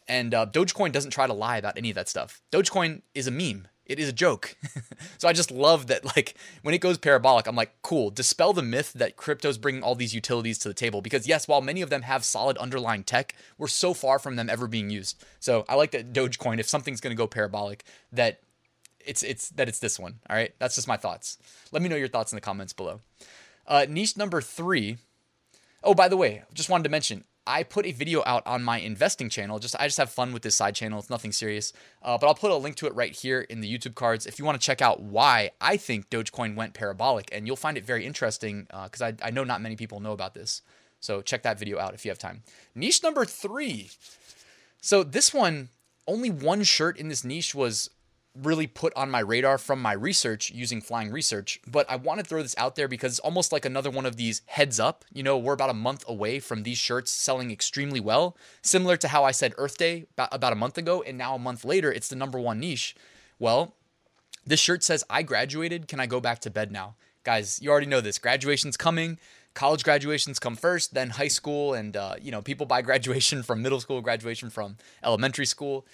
And 0.07 0.33
uh, 0.33 0.45
Dogecoin 0.45 0.91
doesn't 0.91 1.11
try 1.11 1.27
to 1.27 1.33
lie 1.33 1.57
about 1.57 1.77
any 1.77 1.89
of 1.89 1.95
that 1.95 2.09
stuff. 2.09 2.41
Dogecoin 2.51 3.01
is 3.13 3.27
a 3.27 3.31
meme. 3.31 3.67
It 3.85 3.99
is 3.99 4.09
a 4.09 4.13
joke. 4.13 4.55
so 5.17 5.27
I 5.27 5.33
just 5.33 5.51
love 5.51 5.87
that, 5.87 6.05
like, 6.05 6.35
when 6.63 6.73
it 6.73 6.81
goes 6.81 6.97
parabolic, 6.97 7.47
I'm 7.47 7.55
like, 7.55 7.73
cool, 7.81 8.09
dispel 8.09 8.51
the 8.51 8.63
myth 8.63 8.93
that 8.93 9.15
crypto's 9.15 9.57
bringing 9.57 9.83
all 9.83 9.95
these 9.95 10.15
utilities 10.15 10.57
to 10.59 10.67
the 10.67 10.73
table. 10.73 11.01
Because, 11.01 11.27
yes, 11.27 11.47
while 11.47 11.61
many 11.61 11.81
of 11.81 11.89
them 11.89 12.01
have 12.01 12.25
solid 12.25 12.57
underlying 12.57 13.03
tech, 13.03 13.35
we're 13.57 13.67
so 13.67 13.93
far 13.93 14.17
from 14.17 14.35
them 14.35 14.49
ever 14.49 14.67
being 14.67 14.89
used. 14.89 15.23
So 15.39 15.65
I 15.69 15.75
like 15.75 15.91
that 15.91 16.13
Dogecoin, 16.13 16.59
if 16.59 16.67
something's 16.67 17.01
going 17.01 17.15
to 17.15 17.17
go 17.17 17.27
parabolic, 17.27 17.83
that 18.11 18.41
it's 19.05 19.23
it's 19.23 19.49
that 19.49 19.69
it's 19.69 19.79
this 19.79 19.99
one. 19.99 20.15
All 20.29 20.35
right, 20.35 20.53
that's 20.59 20.75
just 20.75 20.87
my 20.87 20.97
thoughts. 20.97 21.37
Let 21.71 21.81
me 21.81 21.89
know 21.89 21.95
your 21.95 22.07
thoughts 22.07 22.31
in 22.31 22.37
the 22.37 22.41
comments 22.41 22.73
below. 22.73 23.01
Uh, 23.67 23.85
niche 23.87 24.17
number 24.17 24.41
three. 24.41 24.97
Oh, 25.83 25.93
by 25.93 26.07
the 26.07 26.17
way, 26.17 26.43
just 26.53 26.69
wanted 26.69 26.85
to 26.85 26.89
mention 26.89 27.23
I 27.47 27.63
put 27.63 27.85
a 27.85 27.91
video 27.91 28.23
out 28.25 28.45
on 28.47 28.63
my 28.63 28.79
investing 28.79 29.29
channel. 29.29 29.59
Just 29.59 29.75
I 29.79 29.85
just 29.85 29.97
have 29.97 30.09
fun 30.09 30.33
with 30.33 30.41
this 30.41 30.55
side 30.55 30.75
channel. 30.75 30.99
It's 30.99 31.09
nothing 31.09 31.31
serious, 31.31 31.73
uh, 32.01 32.17
but 32.17 32.27
I'll 32.27 32.35
put 32.35 32.51
a 32.51 32.55
link 32.55 32.75
to 32.77 32.87
it 32.87 32.95
right 32.95 33.15
here 33.15 33.41
in 33.41 33.61
the 33.61 33.71
YouTube 33.71 33.95
cards 33.95 34.25
if 34.25 34.39
you 34.39 34.45
want 34.45 34.59
to 34.59 34.65
check 34.65 34.81
out 34.81 35.01
why 35.01 35.51
I 35.61 35.77
think 35.77 36.09
Dogecoin 36.09 36.55
went 36.55 36.73
parabolic, 36.73 37.29
and 37.31 37.45
you'll 37.45 37.55
find 37.55 37.77
it 37.77 37.85
very 37.85 38.05
interesting 38.05 38.67
because 38.83 39.01
uh, 39.01 39.11
I, 39.21 39.27
I 39.27 39.31
know 39.31 39.43
not 39.43 39.61
many 39.61 39.75
people 39.75 39.99
know 39.99 40.13
about 40.13 40.33
this. 40.33 40.61
So 40.99 41.21
check 41.21 41.43
that 41.43 41.59
video 41.59 41.77
out 41.77 41.93
if 41.93 42.03
you 42.03 42.09
have 42.09 42.17
time. 42.17 42.41
Niche 42.73 43.03
number 43.03 43.25
three. 43.25 43.91
So 44.81 45.03
this 45.03 45.33
one, 45.33 45.69
only 46.07 46.31
one 46.31 46.63
shirt 46.63 46.97
in 46.97 47.09
this 47.09 47.23
niche 47.23 47.53
was 47.53 47.89
really 48.41 48.67
put 48.67 48.93
on 48.95 49.09
my 49.09 49.19
radar 49.19 49.57
from 49.57 49.81
my 49.81 49.93
research 49.93 50.51
using 50.51 50.81
flying 50.81 51.09
research 51.11 51.59
but 51.65 51.89
i 51.89 51.95
want 51.95 52.19
to 52.19 52.25
throw 52.25 52.41
this 52.41 52.55
out 52.57 52.75
there 52.75 52.87
because 52.87 53.13
it's 53.13 53.19
almost 53.19 53.51
like 53.51 53.65
another 53.65 53.89
one 53.89 54.05
of 54.05 54.17
these 54.17 54.41
heads 54.47 54.79
up. 54.79 55.05
You 55.13 55.23
know 55.23 55.37
we're 55.37 55.53
about 55.53 55.69
a 55.69 55.73
month 55.73 56.03
away 56.07 56.39
from 56.39 56.63
these 56.63 56.77
shirts 56.77 57.11
selling 57.11 57.51
extremely 57.51 57.99
well 57.99 58.35
similar 58.61 58.97
to 58.97 59.07
how 59.07 59.23
i 59.23 59.31
said 59.31 59.53
earth 59.57 59.77
day 59.77 60.05
about 60.17 60.53
a 60.53 60.55
month 60.55 60.77
ago 60.77 61.01
and 61.01 61.17
now 61.17 61.35
a 61.35 61.39
month 61.39 61.63
later 61.63 61.91
it's 61.91 62.07
the 62.07 62.15
number 62.15 62.39
one 62.39 62.59
niche. 62.59 62.95
Well 63.39 63.75
this 64.45 64.59
shirt 64.59 64.83
says 64.83 65.03
i 65.09 65.23
graduated. 65.23 65.87
Can 65.87 65.99
i 65.99 66.05
go 66.05 66.19
back 66.19 66.39
to 66.39 66.49
bed 66.49 66.71
now? 66.71 66.95
Guys 67.23 67.59
you 67.61 67.69
already 67.69 67.87
know 67.87 68.01
this. 68.01 68.17
Graduation's 68.17 68.77
coming. 68.77 69.17
College 69.53 69.83
graduations 69.83 70.39
come 70.39 70.55
first 70.55 70.93
then 70.93 71.11
high 71.11 71.29
school 71.29 71.73
and 71.73 71.95
uh, 71.95 72.15
you 72.21 72.31
know 72.31 72.41
people 72.41 72.65
buy 72.65 72.81
graduation 72.89 73.43
from 73.43 73.61
middle 73.61 73.79
school 73.79 74.01
graduation 74.01 74.49
from 74.49 74.77
elementary 75.03 75.45
school 75.45 75.85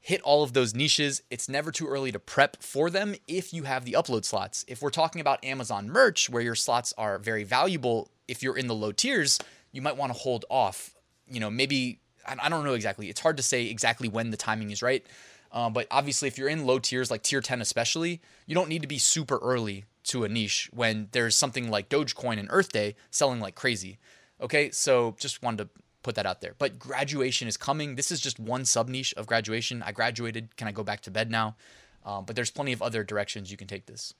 hit 0.00 0.20
all 0.22 0.42
of 0.42 0.54
those 0.54 0.74
niches. 0.74 1.22
It's 1.30 1.48
never 1.48 1.70
too 1.70 1.86
early 1.86 2.10
to 2.12 2.18
prep 2.18 2.62
for 2.62 2.90
them 2.90 3.14
if 3.28 3.52
you 3.52 3.64
have 3.64 3.84
the 3.84 3.92
upload 3.92 4.24
slots. 4.24 4.64
If 4.66 4.82
we're 4.82 4.90
talking 4.90 5.20
about 5.20 5.44
Amazon 5.44 5.88
merch, 5.88 6.30
where 6.30 6.42
your 6.42 6.54
slots 6.54 6.92
are 6.96 7.18
very 7.18 7.44
valuable, 7.44 8.10
if 8.26 8.42
you're 8.42 8.56
in 8.56 8.66
the 8.66 8.74
low 8.74 8.92
tiers, 8.92 9.38
you 9.72 9.82
might 9.82 9.96
want 9.96 10.12
to 10.12 10.18
hold 10.18 10.44
off. 10.48 10.94
You 11.28 11.38
know, 11.38 11.50
maybe, 11.50 12.00
I 12.26 12.48
don't 12.48 12.64
know 12.64 12.74
exactly. 12.74 13.08
It's 13.08 13.20
hard 13.20 13.36
to 13.36 13.42
say 13.42 13.66
exactly 13.66 14.08
when 14.08 14.30
the 14.30 14.36
timing 14.36 14.70
is 14.70 14.82
right. 14.82 15.04
Um, 15.52 15.72
but 15.72 15.86
obviously, 15.90 16.28
if 16.28 16.38
you're 16.38 16.48
in 16.48 16.64
low 16.64 16.78
tiers, 16.78 17.10
like 17.10 17.22
tier 17.22 17.40
10 17.40 17.60
especially, 17.60 18.20
you 18.46 18.54
don't 18.54 18.68
need 18.68 18.82
to 18.82 18.88
be 18.88 18.98
super 18.98 19.38
early 19.38 19.84
to 20.04 20.24
a 20.24 20.28
niche 20.28 20.70
when 20.72 21.08
there's 21.12 21.36
something 21.36 21.70
like 21.70 21.88
Dogecoin 21.88 22.38
and 22.38 22.48
Earth 22.50 22.72
Day 22.72 22.96
selling 23.10 23.40
like 23.40 23.54
crazy. 23.54 23.98
Okay, 24.40 24.70
so 24.70 25.14
just 25.18 25.42
wanted 25.42 25.64
to 25.64 25.82
put 26.02 26.14
that 26.14 26.26
out 26.26 26.40
there. 26.40 26.54
But 26.58 26.78
graduation 26.78 27.48
is 27.48 27.56
coming. 27.56 27.96
This 27.96 28.10
is 28.10 28.20
just 28.20 28.38
one 28.38 28.64
sub 28.64 28.88
niche 28.88 29.14
of 29.16 29.26
graduation. 29.26 29.82
I 29.82 29.92
graduated. 29.92 30.56
Can 30.56 30.68
I 30.68 30.72
go 30.72 30.82
back 30.82 31.00
to 31.02 31.10
bed 31.10 31.30
now? 31.30 31.56
Um, 32.04 32.24
but 32.24 32.36
there's 32.36 32.50
plenty 32.50 32.72
of 32.72 32.82
other 32.82 33.04
directions 33.04 33.50
you 33.50 33.56
can 33.56 33.68
take 33.68 33.86
this. 33.86 34.14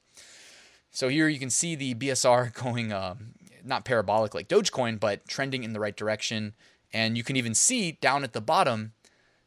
So 0.90 1.08
here 1.08 1.28
you 1.28 1.38
can 1.38 1.50
see 1.50 1.74
the 1.74 1.94
BSR 1.94 2.52
going 2.62 2.92
um, 2.92 3.34
not 3.64 3.84
parabolic 3.84 4.34
like 4.34 4.48
Dogecoin, 4.48 4.98
but 4.98 5.26
trending 5.26 5.64
in 5.64 5.72
the 5.72 5.80
right 5.80 5.96
direction. 5.96 6.54
And 6.92 7.16
you 7.16 7.24
can 7.24 7.36
even 7.36 7.54
see 7.54 7.92
down 7.92 8.24
at 8.24 8.32
the 8.32 8.40
bottom, 8.40 8.92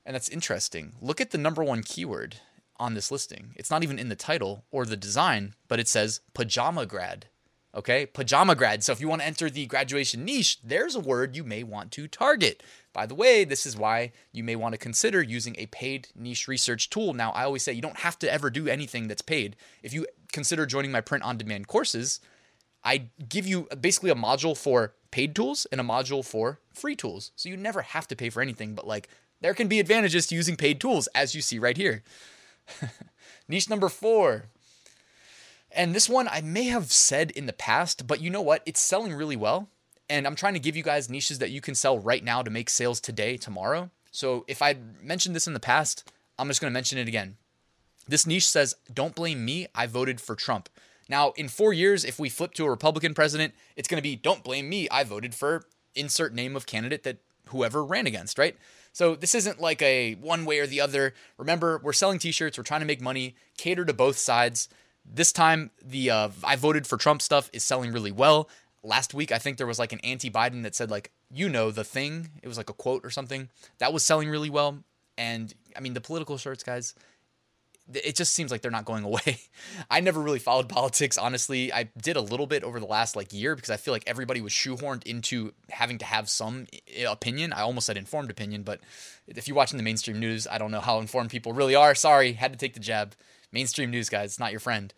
and 0.06 0.16
that's 0.16 0.30
interesting. 0.30 0.94
Look 1.02 1.20
at 1.20 1.32
the 1.32 1.38
number 1.38 1.64
one 1.64 1.84
keyword 1.84 2.38
on 2.78 2.94
this 2.94 3.12
listing. 3.12 3.54
It's 3.56 3.70
not 3.70 3.84
even 3.84 4.00
in 4.00 4.10
the 4.10 4.16
title 4.16 4.64
or 4.72 4.86
the 4.86 4.98
design, 4.98 5.54
but 5.68 5.80
it 5.80 5.88
says 5.88 6.22
pajama 6.34 6.86
grad. 6.86 7.28
Okay, 7.76 8.06
pajama 8.06 8.54
grad. 8.54 8.84
So 8.84 8.92
if 8.92 9.02
you 9.02 9.08
want 9.08 9.22
to 9.22 9.28
enter 9.28 9.50
the 9.50 9.66
graduation 9.66 10.24
niche, 10.24 10.62
there's 10.62 10.94
a 10.94 11.00
word 11.00 11.36
you 11.36 11.44
may 11.44 11.64
want 11.64 11.92
to 11.94 12.08
target. 12.08 12.62
By 12.94 13.08
the 13.08 13.16
way, 13.16 13.44
this 13.46 13.66
is 13.66 13.76
why 13.76 14.12
you 14.32 14.44
may 14.44 14.56
want 14.56 14.74
to 14.74 14.78
consider 14.78 15.24
using 15.24 15.56
a 15.58 15.66
paid 15.66 16.10
niche 16.16 16.48
research 16.48 16.92
tool. 16.92 17.14
Now, 17.14 17.32
I 17.32 17.46
always 17.46 17.64
say 17.64 17.74
you 17.74 17.82
don't 17.82 18.00
have 18.00 18.20
to 18.20 18.32
ever 18.32 18.52
do 18.52 18.68
anything 18.68 19.08
that's 19.08 19.24
paid. 19.24 19.56
If 19.82 19.92
you 19.92 20.06
consider 20.32 20.68
joining 20.68 20.92
my 20.92 21.02
print 21.02 21.24
on 21.24 21.38
demand 21.38 21.68
courses, 21.68 22.20
I 22.84 23.10
give 23.28 23.48
you 23.48 23.68
basically 23.82 24.12
a 24.12 24.16
module 24.16 24.56
for 24.56 24.94
paid 25.10 25.36
tools 25.36 25.66
and 25.72 25.82
a 25.82 25.84
module 25.84 26.24
for 26.24 26.60
free 26.74 26.96
tools. 26.96 27.32
So 27.36 27.50
you 27.50 27.58
never 27.58 27.82
have 27.82 28.08
to 28.10 28.16
pay 28.16 28.30
for 28.30 28.42
anything, 28.42 28.76
but 28.76 28.86
like 28.86 29.10
there 29.42 29.56
can 29.56 29.68
be 29.68 29.80
advantages 29.80 30.28
to 30.28 30.36
using 30.36 30.56
paid 30.56 30.80
tools, 30.80 31.08
as 31.16 31.34
you 31.34 31.42
see 31.42 31.58
right 31.58 31.78
here. 31.78 32.04
Niche 33.48 33.70
number 33.70 33.90
four. 33.90 34.46
And 35.76 35.96
this 35.96 36.08
one 36.08 36.28
I 36.28 36.42
may 36.42 36.66
have 36.66 36.92
said 36.92 37.32
in 37.32 37.46
the 37.46 37.54
past, 37.54 38.08
but 38.08 38.22
you 38.22 38.30
know 38.30 38.42
what? 38.42 38.62
It's 38.66 38.80
selling 38.80 39.14
really 39.14 39.36
well. 39.36 39.70
And 40.10 40.28
I'm 40.28 40.36
trying 40.36 40.54
to 40.54 40.60
give 40.60 40.76
you 40.76 40.84
guys 40.84 41.10
niches 41.10 41.40
that 41.40 41.52
you 41.52 41.62
can 41.62 41.76
sell 41.76 41.98
right 41.98 42.24
now 42.24 42.42
to 42.42 42.52
make 42.52 42.70
sales 42.70 43.00
today, 43.00 43.38
tomorrow. 43.38 43.90
So 44.12 44.46
if 44.48 44.62
I 44.62 44.76
mentioned 45.02 45.36
this 45.36 45.48
in 45.48 45.54
the 45.54 45.60
past, 45.60 46.12
I'm 46.38 46.48
just 46.48 46.62
going 46.62 46.72
to 46.72 46.74
mention 46.74 46.98
it 46.98 47.08
again. 47.08 47.38
This 48.08 48.28
niche 48.28 48.48
says, 48.48 48.76
Don't 48.94 49.16
blame 49.16 49.44
me. 49.44 49.68
I 49.74 49.88
voted 49.88 50.20
for 50.22 50.36
Trump. 50.36 50.70
Now, 51.10 51.32
in 51.32 51.48
four 51.48 51.74
years, 51.74 52.06
if 52.06 52.20
we 52.20 52.30
flip 52.30 52.54
to 52.56 52.66
a 52.66 52.70
Republican 52.70 53.14
president, 53.14 53.54
it's 53.76 53.88
going 53.88 53.98
to 53.98 54.04
be, 54.04 54.16
Don't 54.16 54.44
blame 54.44 54.70
me. 54.70 54.88
I 54.90 55.04
voted 55.04 55.34
for 55.34 55.66
insert 55.96 56.34
name 56.34 56.56
of 56.56 56.66
candidate 56.66 57.04
that 57.04 57.18
whoever 57.48 57.84
ran 57.84 58.08
against, 58.08 58.38
right? 58.38 58.56
So 58.92 59.16
this 59.16 59.34
isn't 59.34 59.60
like 59.60 59.82
a 59.82 60.14
one 60.16 60.46
way 60.46 60.60
or 60.60 60.68
the 60.68 60.82
other. 60.82 61.14
Remember, 61.38 61.80
we're 61.84 61.94
selling 61.94 62.20
t-shirts, 62.20 62.58
we're 62.58 62.64
trying 62.64 62.82
to 62.82 62.86
make 62.86 63.02
money, 63.02 63.36
cater 63.58 63.86
to 63.86 63.94
both 63.94 64.18
sides. 64.18 64.70
This 65.06 65.32
time, 65.32 65.72
the 65.84 66.10
uh, 66.10 66.30
I 66.44 66.56
voted 66.56 66.88
for 66.88 66.98
Trump 66.98 67.22
stuff 67.22 67.50
is 67.54 67.64
selling 67.64 67.92
really 67.92 68.12
well. 68.12 68.50
Last 68.84 69.14
week, 69.14 69.32
I 69.32 69.38
think 69.38 69.58
there 69.58 69.68
was 69.68 69.80
like 69.80 69.94
an 69.94 70.00
anti-Biden 70.04 70.64
that 70.64 70.76
said 70.76 70.92
like, 70.92 71.12
you 71.32 71.50
know, 71.50 71.72
the 71.72 71.84
thing. 71.84 72.30
It 72.42 72.48
was 72.48 72.58
like 72.58 72.70
a 72.70 72.74
quote 72.74 73.06
or 73.06 73.10
something 73.10 73.50
that 73.78 73.94
was 73.94 74.04
selling 74.04 74.30
really 74.30 74.50
well. 74.50 74.84
And 75.18 75.54
I 75.76 75.80
mean, 75.80 75.94
the 75.94 76.02
political 76.02 76.38
shirts, 76.38 76.64
guys, 76.64 76.96
it 77.94 78.16
just 78.16 78.34
seems 78.34 78.52
like 78.52 78.62
they're 78.62 78.72
not 78.72 78.86
going 78.86 79.04
away. 79.04 79.40
I 79.90 80.00
never 80.00 80.22
really 80.22 80.40
followed 80.40 80.70
politics, 80.70 81.18
honestly. 81.18 81.72
I 81.74 81.90
did 82.02 82.16
a 82.16 82.22
little 82.22 82.48
bit 82.48 82.64
over 82.64 82.80
the 82.80 82.86
last 82.86 83.16
like 83.16 83.34
year 83.34 83.56
because 83.56 83.70
I 83.70 83.78
feel 83.78 83.94
like 83.94 84.04
everybody 84.08 84.42
was 84.42 84.54
shoehorned 84.54 85.04
into 85.04 85.54
having 85.70 85.98
to 86.00 86.06
have 86.06 86.30
some 86.30 86.68
opinion. 87.08 87.54
I 87.54 87.62
almost 87.62 87.88
said 87.88 87.98
informed 87.98 88.32
opinion, 88.32 88.64
but 88.64 88.80
if 89.28 89.48
you're 89.48 89.58
watching 89.58 89.78
the 89.78 89.84
mainstream 89.84 90.20
news, 90.20 90.48
I 90.48 90.58
don't 90.58 90.72
know 90.72 90.82
how 90.82 91.00
informed 91.00 91.30
people 91.30 91.54
really 91.54 91.76
are. 91.76 91.96
Sorry, 91.96 92.34
had 92.34 92.54
to 92.54 92.58
take 92.58 92.74
the 92.74 92.80
jab. 92.80 93.16
Mainstream 93.54 93.92
news, 93.92 94.10
guys, 94.10 94.32
it's 94.32 94.40
not 94.40 94.52
your 94.52 94.60
friend. 94.60 94.94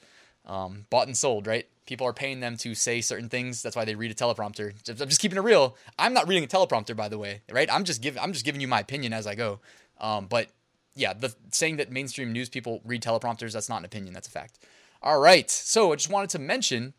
Um, 0.46 0.86
bought 0.90 1.08
and 1.08 1.18
sold, 1.18 1.46
right? 1.46 1.68
People 1.86 2.08
are 2.08 2.14
paying 2.14 2.40
them 2.40 2.58
to 2.58 2.74
say 2.74 3.02
certain 3.02 3.30
things. 3.30 3.62
That's 3.62 3.76
why 3.76 3.86
they 3.86 3.96
read 3.96 4.12
a 4.12 4.16
teleprompter. 4.16 4.74
I'm 4.90 5.10
just 5.10 5.20
keeping 5.22 5.38
it 5.38 5.42
real. 5.42 5.76
I'm 6.00 6.14
not 6.14 6.28
reading 6.28 6.44
a 6.44 6.48
teleprompter, 6.48 6.96
by 6.96 7.10
the 7.10 7.18
way, 7.18 7.42
right? 7.52 7.72
I'm 7.72 7.84
just 7.84 8.02
giving 8.02 8.22
I'm 8.22 8.34
just 8.34 8.46
giving 8.46 8.62
you 8.62 8.68
my 8.68 8.80
opinion 8.80 9.14
as 9.14 9.28
I 9.28 9.36
go. 9.36 9.60
Um, 10.00 10.28
but 10.28 10.50
yeah, 10.96 11.14
the 11.14 11.36
saying 11.52 11.78
that 11.78 11.92
mainstream 11.92 12.32
news 12.32 12.50
people 12.50 12.82
read 12.86 13.04
teleprompters, 13.04 13.52
that's 13.54 13.70
not 13.70 13.80
an 13.80 13.86
opinion, 13.86 14.14
that's 14.14 14.28
a 14.28 14.32
fact. 14.32 14.60
All 15.02 15.20
right. 15.20 15.50
So 15.50 15.92
I 15.92 15.96
just 15.96 16.10
wanted 16.10 16.30
to 16.32 16.40
mention 16.40 16.94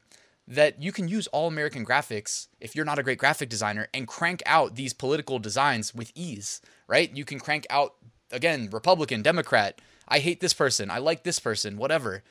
that 0.48 0.80
you 0.80 0.92
can 0.92 1.08
use 1.08 1.26
all 1.28 1.48
American 1.48 1.84
graphics 1.84 2.46
if 2.60 2.76
you're 2.76 2.84
not 2.84 2.98
a 2.98 3.02
great 3.02 3.18
graphic 3.18 3.48
designer 3.48 3.88
and 3.92 4.06
crank 4.06 4.42
out 4.46 4.76
these 4.76 4.92
political 4.92 5.38
designs 5.38 5.94
with 5.94 6.12
ease, 6.14 6.60
right? 6.86 7.14
You 7.16 7.25
can 7.25 7.40
crank 7.40 7.66
out 7.70 7.94
again, 8.30 8.68
Republican, 8.70 9.22
Democrat, 9.22 9.80
I 10.08 10.18
hate 10.18 10.40
this 10.40 10.54
person, 10.54 10.90
I 10.90 10.98
like 10.98 11.22
this 11.22 11.38
person, 11.38 11.76
whatever. 11.76 12.22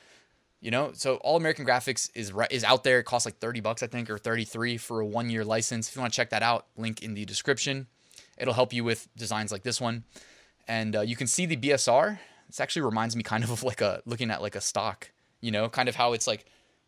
You 0.60 0.70
know, 0.70 0.92
so 0.94 1.16
all 1.16 1.36
American 1.36 1.66
Graphics 1.66 2.10
is 2.14 2.32
is 2.50 2.64
out 2.64 2.82
there. 2.82 2.98
It 2.98 3.04
costs 3.04 3.26
like 3.26 3.38
30 3.38 3.60
bucks, 3.60 3.82
I 3.82 3.86
think, 3.86 4.08
or 4.08 4.18
33 4.18 4.78
for 4.78 5.00
a 5.00 5.06
one 5.06 5.28
year 5.28 5.44
license. 5.44 5.88
If 5.88 5.94
you 5.94 6.00
want 6.00 6.12
to 6.12 6.16
check 6.16 6.30
that 6.30 6.42
out, 6.42 6.66
link 6.76 7.02
in 7.02 7.14
the 7.14 7.24
description. 7.24 7.86
It'll 8.38 8.54
help 8.54 8.72
you 8.72 8.82
with 8.82 9.06
designs 9.16 9.52
like 9.52 9.62
this 9.62 9.80
one 9.80 10.04
and 10.68 10.96
uh, 10.96 11.00
you 11.00 11.16
can 11.16 11.26
see 11.26 11.46
the 11.46 11.56
BSR. 11.56 12.18
This 12.48 12.60
actually 12.60 12.82
reminds 12.82 13.16
me 13.16 13.22
kind 13.24 13.44
of 13.44 13.50
of 13.50 13.62
like 13.62 13.80
a 13.80 14.02
looking 14.06 14.30
at 14.30 14.42
like 14.42 14.56
a 14.56 14.60
stock, 14.60 15.10
you 15.40 15.50
know, 15.50 15.68
kind 15.68 15.88
of 15.88 15.96
how 15.96 16.12
it's 16.12 16.26
like 16.26 16.46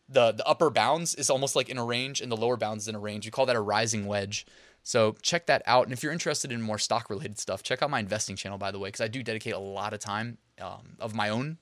the 0.09 0.33
the 0.33 0.47
upper 0.47 0.71
bounds 0.71 1.15
is 1.15 1.31
almost 1.31 1.55
like 1.55 1.69
in 1.69 1.79
a 1.79 1.85
range 1.85 2.21
and 2.21 2.31
the 2.31 2.37
lower 2.37 2.57
bounds 2.57 2.85
is 2.85 2.89
in 2.89 2.95
a 2.95 3.01
range. 3.01 3.25
We 3.25 3.31
call 3.31 3.47
that 3.47 3.57
a 3.57 3.61
rising 3.61 4.07
wedge. 4.07 4.47
So 4.83 5.17
check 5.23 5.47
that 5.47 5.63
out. 5.67 5.85
And 5.85 5.93
if 5.93 6.03
you're 6.03 6.13
interested 6.13 6.51
in 6.51 6.63
more 6.63 6.79
stock 6.79 7.11
related 7.11 7.39
stuff, 7.39 7.63
check 7.63 7.83
out 7.83 7.91
my 7.91 8.01
investing 8.01 8.37
channel, 8.37 8.57
by 8.57 8.71
the 8.71 8.79
way, 8.79 8.89
because 8.89 9.03
I 9.03 9.09
do 9.09 9.23
dedicate 9.23 9.53
a 9.53 9.59
lot 9.59 9.93
of 9.93 10.01
time 10.01 10.39
um, 10.61 10.97
of 11.01 11.15
my 11.15 11.29
own 11.29 11.59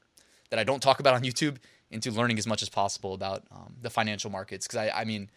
that 0.51 0.59
I 0.59 0.65
don't 0.65 0.83
talk 0.83 1.01
about 1.01 1.15
on 1.15 1.23
YouTube 1.23 1.57
into 1.91 2.11
learning 2.11 2.39
as 2.39 2.47
much 2.47 2.63
as 2.63 2.69
possible 2.69 3.15
about 3.15 3.45
um, 3.51 3.75
the 3.81 3.91
financial 3.91 4.31
markets. 4.31 4.67
Because 4.67 4.89
I, 4.89 5.01
I 5.01 5.05
mean, 5.05 5.31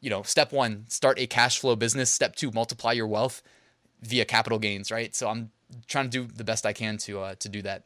you 0.00 0.10
know, 0.10 0.22
step 0.22 0.52
one, 0.52 0.84
start 0.88 1.18
a 1.18 1.26
cash 1.26 1.58
flow 1.58 1.76
business. 1.76 2.10
Step 2.10 2.36
two, 2.36 2.50
multiply 2.52 2.92
your 2.92 3.06
wealth 3.06 3.42
via 4.02 4.24
capital 4.24 4.58
gains, 4.58 4.90
right? 4.90 5.14
So 5.14 5.28
I'm 5.28 5.50
trying 5.86 6.08
to 6.08 6.10
do 6.10 6.32
the 6.32 6.44
best 6.44 6.64
I 6.66 6.72
can 6.72 6.98
to 6.98 7.20
uh, 7.20 7.34
to 7.40 7.48
do 7.48 7.62
that. 7.62 7.84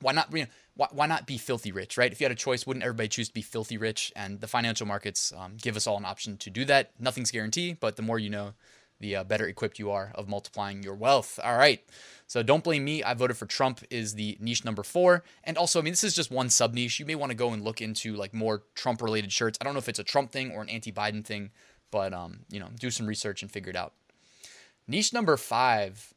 Why 0.00 0.12
not? 0.12 0.32
You 0.32 0.44
know, 0.44 0.50
why, 0.74 0.88
why 0.92 1.06
not 1.06 1.26
be 1.26 1.36
filthy 1.36 1.72
rich, 1.72 1.98
right? 1.98 2.10
If 2.10 2.20
you 2.20 2.24
had 2.24 2.32
a 2.32 2.36
choice, 2.36 2.66
wouldn't 2.66 2.84
everybody 2.84 3.08
choose 3.08 3.28
to 3.28 3.34
be 3.34 3.42
filthy 3.42 3.76
rich? 3.76 4.12
And 4.16 4.40
the 4.40 4.46
financial 4.46 4.86
markets 4.86 5.32
um, 5.36 5.56
give 5.60 5.76
us 5.76 5.86
all 5.86 5.98
an 5.98 6.06
option 6.06 6.38
to 6.38 6.50
do 6.50 6.64
that. 6.66 6.92
Nothing's 6.98 7.30
guaranteed, 7.30 7.80
but 7.80 7.96
the 7.96 8.02
more 8.02 8.18
you 8.18 8.30
know, 8.30 8.54
the 9.00 9.16
uh, 9.16 9.24
better 9.24 9.46
equipped 9.46 9.78
you 9.78 9.90
are 9.90 10.12
of 10.14 10.28
multiplying 10.28 10.82
your 10.82 10.94
wealth. 10.94 11.40
All 11.42 11.56
right. 11.56 11.82
So 12.26 12.42
don't 12.42 12.62
blame 12.62 12.84
me. 12.84 13.02
I 13.02 13.14
voted 13.14 13.36
for 13.36 13.46
Trump 13.46 13.80
is 13.90 14.14
the 14.14 14.36
niche 14.40 14.64
number 14.64 14.82
four. 14.82 15.24
And 15.42 15.58
also, 15.58 15.80
I 15.80 15.82
mean, 15.82 15.92
this 15.92 16.04
is 16.04 16.14
just 16.14 16.30
one 16.30 16.48
sub 16.48 16.74
niche. 16.74 17.00
You 17.00 17.06
may 17.06 17.16
want 17.16 17.30
to 17.30 17.36
go 17.36 17.52
and 17.52 17.64
look 17.64 17.80
into 17.80 18.14
like 18.14 18.32
more 18.32 18.62
Trump 18.74 19.02
related 19.02 19.32
shirts. 19.32 19.58
I 19.60 19.64
don't 19.64 19.72
know 19.72 19.78
if 19.78 19.88
it's 19.88 19.98
a 19.98 20.04
Trump 20.04 20.30
thing 20.30 20.52
or 20.52 20.62
an 20.62 20.68
anti-Biden 20.68 21.24
thing, 21.24 21.50
but 21.90 22.12
um, 22.12 22.40
you 22.48 22.60
know, 22.60 22.68
do 22.78 22.90
some 22.90 23.06
research 23.06 23.42
and 23.42 23.50
figure 23.50 23.70
it 23.70 23.76
out. 23.76 23.94
Niche 24.86 25.12
number 25.12 25.36
five 25.36 26.14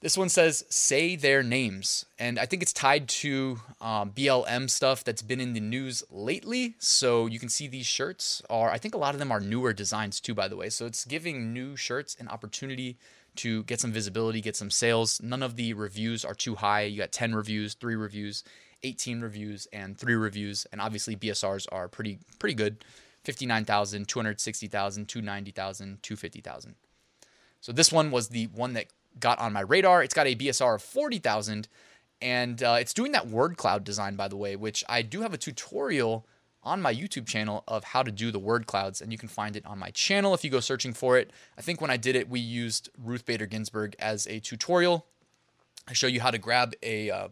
this 0.00 0.16
one 0.16 0.28
says 0.28 0.64
say 0.68 1.16
their 1.16 1.42
names, 1.42 2.04
and 2.18 2.38
I 2.38 2.46
think 2.46 2.62
it's 2.62 2.72
tied 2.72 3.08
to 3.08 3.60
um, 3.80 4.12
BLM 4.12 4.70
stuff 4.70 5.02
that's 5.02 5.22
been 5.22 5.40
in 5.40 5.54
the 5.54 5.60
news 5.60 6.04
lately. 6.10 6.76
So 6.78 7.26
you 7.26 7.40
can 7.40 7.48
see 7.48 7.66
these 7.66 7.86
shirts 7.86 8.40
are, 8.48 8.70
I 8.70 8.78
think 8.78 8.94
a 8.94 8.98
lot 8.98 9.14
of 9.14 9.18
them 9.18 9.32
are 9.32 9.40
newer 9.40 9.72
designs 9.72 10.20
too, 10.20 10.34
by 10.34 10.46
the 10.46 10.56
way. 10.56 10.68
So 10.68 10.86
it's 10.86 11.04
giving 11.04 11.52
new 11.52 11.74
shirts 11.74 12.16
an 12.20 12.28
opportunity 12.28 12.96
to 13.36 13.64
get 13.64 13.80
some 13.80 13.92
visibility, 13.92 14.40
get 14.40 14.56
some 14.56 14.70
sales. 14.70 15.20
None 15.22 15.42
of 15.42 15.56
the 15.56 15.72
reviews 15.72 16.24
are 16.24 16.34
too 16.34 16.56
high. 16.56 16.82
You 16.82 16.98
got 16.98 17.12
10 17.12 17.34
reviews, 17.34 17.74
three 17.74 17.96
reviews, 17.96 18.44
18 18.84 19.20
reviews, 19.20 19.66
and 19.72 19.98
three 19.98 20.14
reviews. 20.14 20.66
And 20.72 20.80
obviously 20.80 21.16
BSRs 21.16 21.66
are 21.72 21.88
pretty 21.88 22.18
pretty 22.38 22.54
good. 22.54 22.84
59,000, 23.24 24.08
260,000, 24.08 25.08
290,000, 25.08 26.02
250,000. 26.02 26.74
So 27.60 27.72
this 27.72 27.92
one 27.92 28.10
was 28.10 28.28
the 28.28 28.46
one 28.46 28.72
that 28.74 28.86
got 29.20 29.38
on 29.38 29.52
my 29.52 29.60
radar. 29.60 30.02
It's 30.02 30.14
got 30.14 30.26
a 30.26 30.36
BSR 30.36 30.76
of 30.76 30.82
40,000 30.82 31.68
and 32.20 32.62
uh, 32.62 32.76
it's 32.80 32.92
doing 32.92 33.12
that 33.12 33.28
word 33.28 33.56
cloud 33.56 33.84
design, 33.84 34.16
by 34.16 34.28
the 34.28 34.36
way, 34.36 34.56
which 34.56 34.82
I 34.88 35.02
do 35.02 35.20
have 35.22 35.32
a 35.32 35.38
tutorial 35.38 36.26
on 36.62 36.82
my 36.82 36.92
YouTube 36.92 37.26
channel 37.26 37.62
of 37.68 37.84
how 37.84 38.02
to 38.02 38.10
do 38.10 38.30
the 38.30 38.38
word 38.38 38.66
clouds, 38.66 39.00
and 39.00 39.12
you 39.12 39.18
can 39.18 39.28
find 39.28 39.56
it 39.56 39.64
on 39.64 39.78
my 39.78 39.90
channel 39.90 40.34
if 40.34 40.42
you 40.42 40.50
go 40.50 40.60
searching 40.60 40.92
for 40.92 41.16
it. 41.16 41.30
I 41.56 41.62
think 41.62 41.80
when 41.80 41.90
I 41.90 41.96
did 41.96 42.16
it, 42.16 42.28
we 42.28 42.40
used 42.40 42.90
Ruth 42.98 43.24
Bader 43.24 43.46
Ginsburg 43.46 43.94
as 43.98 44.26
a 44.26 44.40
tutorial. 44.40 45.06
I 45.86 45.92
show 45.92 46.08
you 46.08 46.20
how 46.20 46.30
to 46.30 46.38
grab 46.38 46.74
a 46.82 47.10
uh, 47.10 47.28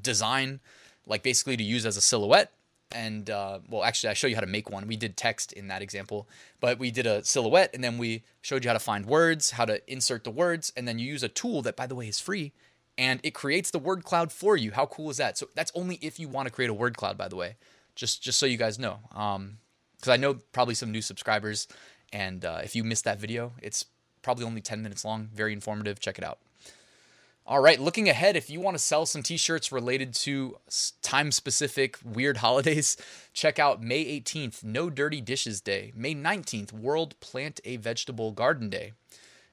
design, 0.00 0.60
like 1.06 1.22
basically 1.22 1.56
to 1.56 1.62
use 1.62 1.84
as 1.84 1.96
a 1.96 2.00
silhouette, 2.00 2.52
and 2.94 3.28
uh, 3.30 3.58
well, 3.68 3.84
actually, 3.84 4.10
I 4.10 4.14
show 4.14 4.26
you 4.26 4.34
how 4.34 4.40
to 4.40 4.46
make 4.46 4.70
one. 4.70 4.86
We 4.86 4.96
did 4.96 5.16
text 5.16 5.52
in 5.52 5.68
that 5.68 5.82
example, 5.82 6.28
but 6.60 6.78
we 6.78 6.90
did 6.90 7.06
a 7.06 7.24
silhouette, 7.24 7.70
and 7.74 7.82
then 7.82 7.98
we 7.98 8.22
showed 8.40 8.64
you 8.64 8.68
how 8.68 8.74
to 8.74 8.80
find 8.80 9.06
words, 9.06 9.52
how 9.52 9.64
to 9.64 9.80
insert 9.90 10.24
the 10.24 10.30
words, 10.30 10.72
and 10.76 10.86
then 10.86 10.98
you 10.98 11.06
use 11.06 11.22
a 11.22 11.28
tool 11.28 11.62
that, 11.62 11.76
by 11.76 11.86
the 11.86 11.94
way, 11.94 12.08
is 12.08 12.20
free, 12.20 12.52
and 12.96 13.20
it 13.22 13.32
creates 13.32 13.70
the 13.70 13.78
word 13.78 14.04
cloud 14.04 14.32
for 14.32 14.56
you. 14.56 14.72
How 14.72 14.86
cool 14.86 15.10
is 15.10 15.16
that? 15.16 15.38
So 15.38 15.48
that's 15.54 15.72
only 15.74 15.96
if 16.02 16.18
you 16.20 16.28
want 16.28 16.46
to 16.46 16.52
create 16.52 16.70
a 16.70 16.74
word 16.74 16.96
cloud, 16.96 17.16
by 17.16 17.28
the 17.28 17.36
way, 17.36 17.56
just 17.94 18.22
just 18.22 18.38
so 18.38 18.46
you 18.46 18.56
guys 18.56 18.78
know, 18.78 18.98
because 19.08 19.36
um, 19.36 19.58
I 20.08 20.16
know 20.16 20.34
probably 20.52 20.74
some 20.74 20.90
new 20.92 21.02
subscribers, 21.02 21.68
and 22.12 22.44
uh, 22.44 22.60
if 22.62 22.76
you 22.76 22.84
missed 22.84 23.04
that 23.04 23.18
video, 23.18 23.52
it's 23.62 23.86
probably 24.22 24.44
only 24.44 24.60
10 24.60 24.82
minutes 24.82 25.04
long, 25.04 25.28
very 25.34 25.52
informative. 25.52 25.98
Check 26.00 26.18
it 26.18 26.24
out. 26.24 26.38
All 27.44 27.60
right, 27.60 27.80
looking 27.80 28.08
ahead, 28.08 28.36
if 28.36 28.48
you 28.48 28.60
want 28.60 28.76
to 28.76 28.82
sell 28.82 29.04
some 29.04 29.24
t 29.24 29.36
shirts 29.36 29.72
related 29.72 30.14
to 30.14 30.58
time 31.02 31.32
specific 31.32 31.98
weird 32.04 32.36
holidays, 32.38 32.96
check 33.32 33.58
out 33.58 33.82
May 33.82 34.04
18th, 34.20 34.62
No 34.62 34.88
Dirty 34.88 35.20
Dishes 35.20 35.60
Day. 35.60 35.92
May 35.96 36.14
19th, 36.14 36.72
World 36.72 37.18
Plant 37.18 37.60
a 37.64 37.78
Vegetable 37.78 38.30
Garden 38.30 38.70
Day. 38.70 38.92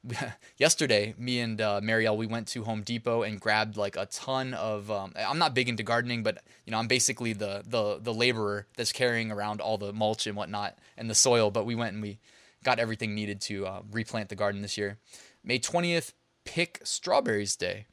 Yesterday, 0.57 1.15
me 1.17 1.39
and 1.39 1.59
uh, 1.59 1.81
Marielle, 1.81 2.15
we 2.15 2.27
went 2.27 2.47
to 2.49 2.63
Home 2.63 2.83
Depot 2.83 3.23
and 3.23 3.41
grabbed 3.41 3.75
like 3.75 3.97
a 3.97 4.05
ton 4.05 4.53
of. 4.53 4.91
Um, 4.91 5.13
I'm 5.17 5.39
not 5.39 5.55
big 5.55 5.67
into 5.67 5.81
gardening, 5.81 6.21
but 6.21 6.43
you 6.65 6.71
know, 6.71 6.77
I'm 6.77 6.87
basically 6.87 7.33
the 7.33 7.63
the 7.65 7.97
the 7.99 8.13
laborer 8.13 8.67
that's 8.77 8.93
carrying 8.93 9.31
around 9.31 9.61
all 9.61 9.79
the 9.79 9.91
mulch 9.91 10.27
and 10.27 10.37
whatnot 10.37 10.77
and 10.95 11.09
the 11.09 11.15
soil. 11.15 11.49
But 11.49 11.65
we 11.65 11.73
went 11.73 11.93
and 11.93 12.03
we 12.03 12.19
got 12.63 12.77
everything 12.77 13.15
needed 13.15 13.41
to 13.41 13.65
uh, 13.65 13.81
replant 13.91 14.29
the 14.29 14.35
garden 14.35 14.61
this 14.61 14.77
year. 14.77 14.99
May 15.43 15.57
20th, 15.59 16.13
Pick 16.49 16.79
Strawberries 16.83 17.55
Day. 17.55 17.85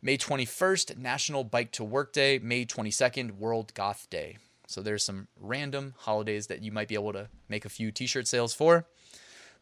May 0.00 0.16
21st, 0.16 0.96
National 0.96 1.44
Bike 1.44 1.70
to 1.72 1.84
Work 1.84 2.14
Day. 2.14 2.38
May 2.38 2.64
22nd, 2.64 3.32
World 3.32 3.74
Goth 3.74 4.06
Day. 4.08 4.38
So 4.66 4.80
there's 4.80 5.04
some 5.04 5.28
random 5.38 5.92
holidays 5.98 6.46
that 6.46 6.62
you 6.62 6.72
might 6.72 6.88
be 6.88 6.94
able 6.94 7.12
to 7.12 7.28
make 7.50 7.66
a 7.66 7.68
few 7.68 7.92
t-shirt 7.92 8.26
sales 8.26 8.54
for. 8.54 8.86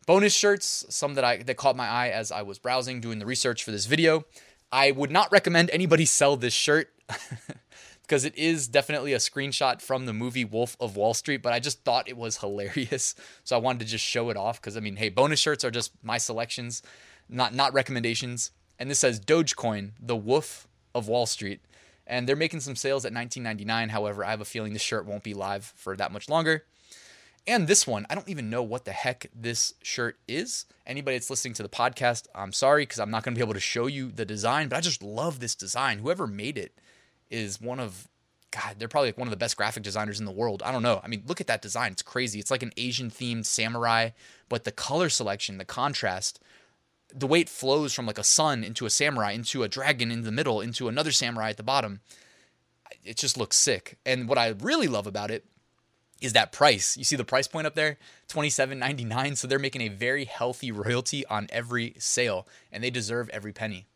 Bonus 0.07 0.33
shirts, 0.33 0.87
some 0.89 1.15
that 1.15 1.25
I 1.25 1.39
that 1.39 1.57
caught 1.57 1.75
my 1.75 1.89
eye 1.89 2.11
as 2.11 2.31
I 2.31 2.43
was 2.43 2.61
browsing 2.61 3.01
doing 3.01 3.19
the 3.19 3.27
research 3.27 3.65
for 3.65 3.73
this 3.73 3.87
video. 3.87 4.25
I 4.71 4.93
would 4.93 5.11
not 5.11 5.33
recommend 5.33 5.69
anybody 5.71 6.05
sell 6.05 6.37
this 6.37 6.55
shirt 6.55 6.91
because 8.07 8.25
it 8.25 8.37
is 8.37 8.69
definitely 8.69 9.13
a 9.13 9.19
screenshot 9.19 9.83
from 9.83 10.07
the 10.07 10.13
movie 10.13 10.45
Wolf 10.45 10.77
of 10.79 10.97
Wall 10.97 11.13
Street, 11.13 11.43
but 11.43 11.53
I 11.53 11.59
just 11.59 11.83
thought 11.85 12.09
it 12.09 12.17
was 12.17 12.39
hilarious. 12.39 13.15
So 13.45 13.57
I 13.57 13.61
wanted 13.61 13.81
to 13.81 13.87
just 13.87 14.05
show 14.05 14.31
it 14.31 14.37
off 14.37 14.61
because 14.61 14.77
I 14.77 14.81
mean, 14.81 14.97
hey, 14.97 15.09
bonus 15.09 15.41
shirts 15.41 15.65
are 15.65 15.71
just 15.71 15.93
my 16.03 16.19
selections, 16.19 16.83
not 17.29 17.55
not 17.55 17.73
recommendations. 17.73 18.53
And 18.79 18.91
this 18.91 18.99
says 18.99 19.19
Dogecoin, 19.19 19.93
the 20.01 20.17
Wolf 20.17 20.69
of 20.95 21.09
Wall 21.09 21.27
Street. 21.27 21.61
And 22.07 22.29
they're 22.29 22.37
making 22.37 22.61
some 22.61 22.77
sales 22.77 23.05
at 23.05 23.13
19.99. 23.13 23.91
However, 23.91 24.25
I 24.25 24.31
have 24.31 24.41
a 24.41 24.45
feeling 24.45 24.73
the 24.73 24.79
shirt 24.79 25.07
won't 25.07 25.25
be 25.25 25.35
live 25.35 25.73
for 25.77 25.97
that 25.97 26.13
much 26.13 26.29
longer. 26.29 26.65
And 27.49 27.67
this 27.67 27.87
one, 27.87 28.07
I 28.11 28.15
don't 28.15 28.29
even 28.29 28.51
know 28.51 28.63
what 28.63 28.85
the 28.85 28.93
heck 28.93 29.31
this 29.35 29.75
shirt 29.83 30.19
is. 30.29 30.67
Anybody 30.87 31.17
that's 31.17 31.31
listening 31.31 31.55
to 31.55 31.63
the 31.63 31.69
podcast, 31.69 32.27
I'm 32.35 32.53
sorry 32.53 32.83
because 32.83 32.99
I'm 32.99 33.11
not 33.11 33.23
going 33.23 33.35
to 33.35 33.39
be 33.39 33.45
able 33.45 33.55
to 33.55 33.61
show 33.61 33.87
you 33.87 34.11
the 34.11 34.25
design, 34.25 34.69
but 34.69 34.77
I 34.77 34.81
just 34.81 35.03
love 35.03 35.41
this 35.41 35.55
design. 35.55 35.99
Whoever 35.99 36.27
made 36.27 36.59
it 36.59 36.79
is 37.31 37.61
one 37.61 37.81
of 37.81 38.09
God, 38.51 38.77
they're 38.79 38.89
probably 38.89 39.09
like 39.09 39.19
one 39.19 39.29
of 39.29 39.33
the 39.33 39.37
best 39.37 39.57
graphic 39.57 39.83
designers 39.83 40.19
in 40.19 40.27
the 40.27 40.33
world. 40.33 40.63
I 40.65 40.73
don't 40.73 40.83
know. 40.83 41.01
I 41.03 41.09
mean, 41.09 41.23
look 41.27 41.41
at 41.41 41.47
that 41.49 41.63
design. 41.63 41.93
It's 41.93 42.03
crazy. 42.03 42.39
It's 42.39 42.51
like 42.51 42.63
an 42.63 42.73
Asian 42.77 43.11
themed 43.11 43.45
samurai, 43.45 44.11
but 44.49 44.65
the 44.65 44.73
color 44.73 45.09
selection, 45.09 45.59
the 45.59 45.65
contrast, 45.65 46.41
the 47.15 47.27
way 47.27 47.41
it 47.41 47.49
flows 47.49 47.93
from 47.93 48.07
like 48.07 48.19
a 48.19 48.25
sun 48.25 48.65
into 48.65 48.87
a 48.87 48.91
samurai, 48.91 49.33
into 49.33 49.63
a 49.63 49.69
dragon 49.69 50.11
in 50.11 50.23
the 50.23 50.33
middle, 50.33 50.61
into 50.61 50.89
another 50.89 51.13
samurai 51.13 51.51
at 51.51 51.57
the 51.57 51.63
bottom, 51.63 52.01
it 53.05 53.17
just 53.17 53.37
looks 53.37 53.57
sick. 53.57 53.99
And 54.07 54.29
what 54.29 54.39
I 54.39 54.49
really 54.49 54.89
love 54.89 55.07
about 55.07 55.31
it 55.31 55.45
is 56.21 56.33
that 56.33 56.53
price. 56.53 56.97
You 56.97 57.05
see 57.05 57.17
the 57.17 57.25
price 57.25 57.47
point 57.47 57.67
up 57.67 57.75
there, 57.75 57.99
$27.99. 58.29 59.37
So 59.37 59.47
they're 59.47 59.59
making 59.59 59.83
a 59.83 59.89
very 59.89 60.25
healthy 60.25 60.73
royalty 60.73 61.27
on 61.27 61.47
every 61.51 61.95
sale, 61.99 62.47
and 62.73 62.83
they 62.83 62.91
deserve 62.91 63.29
every 63.31 63.53
penny. 63.53 63.87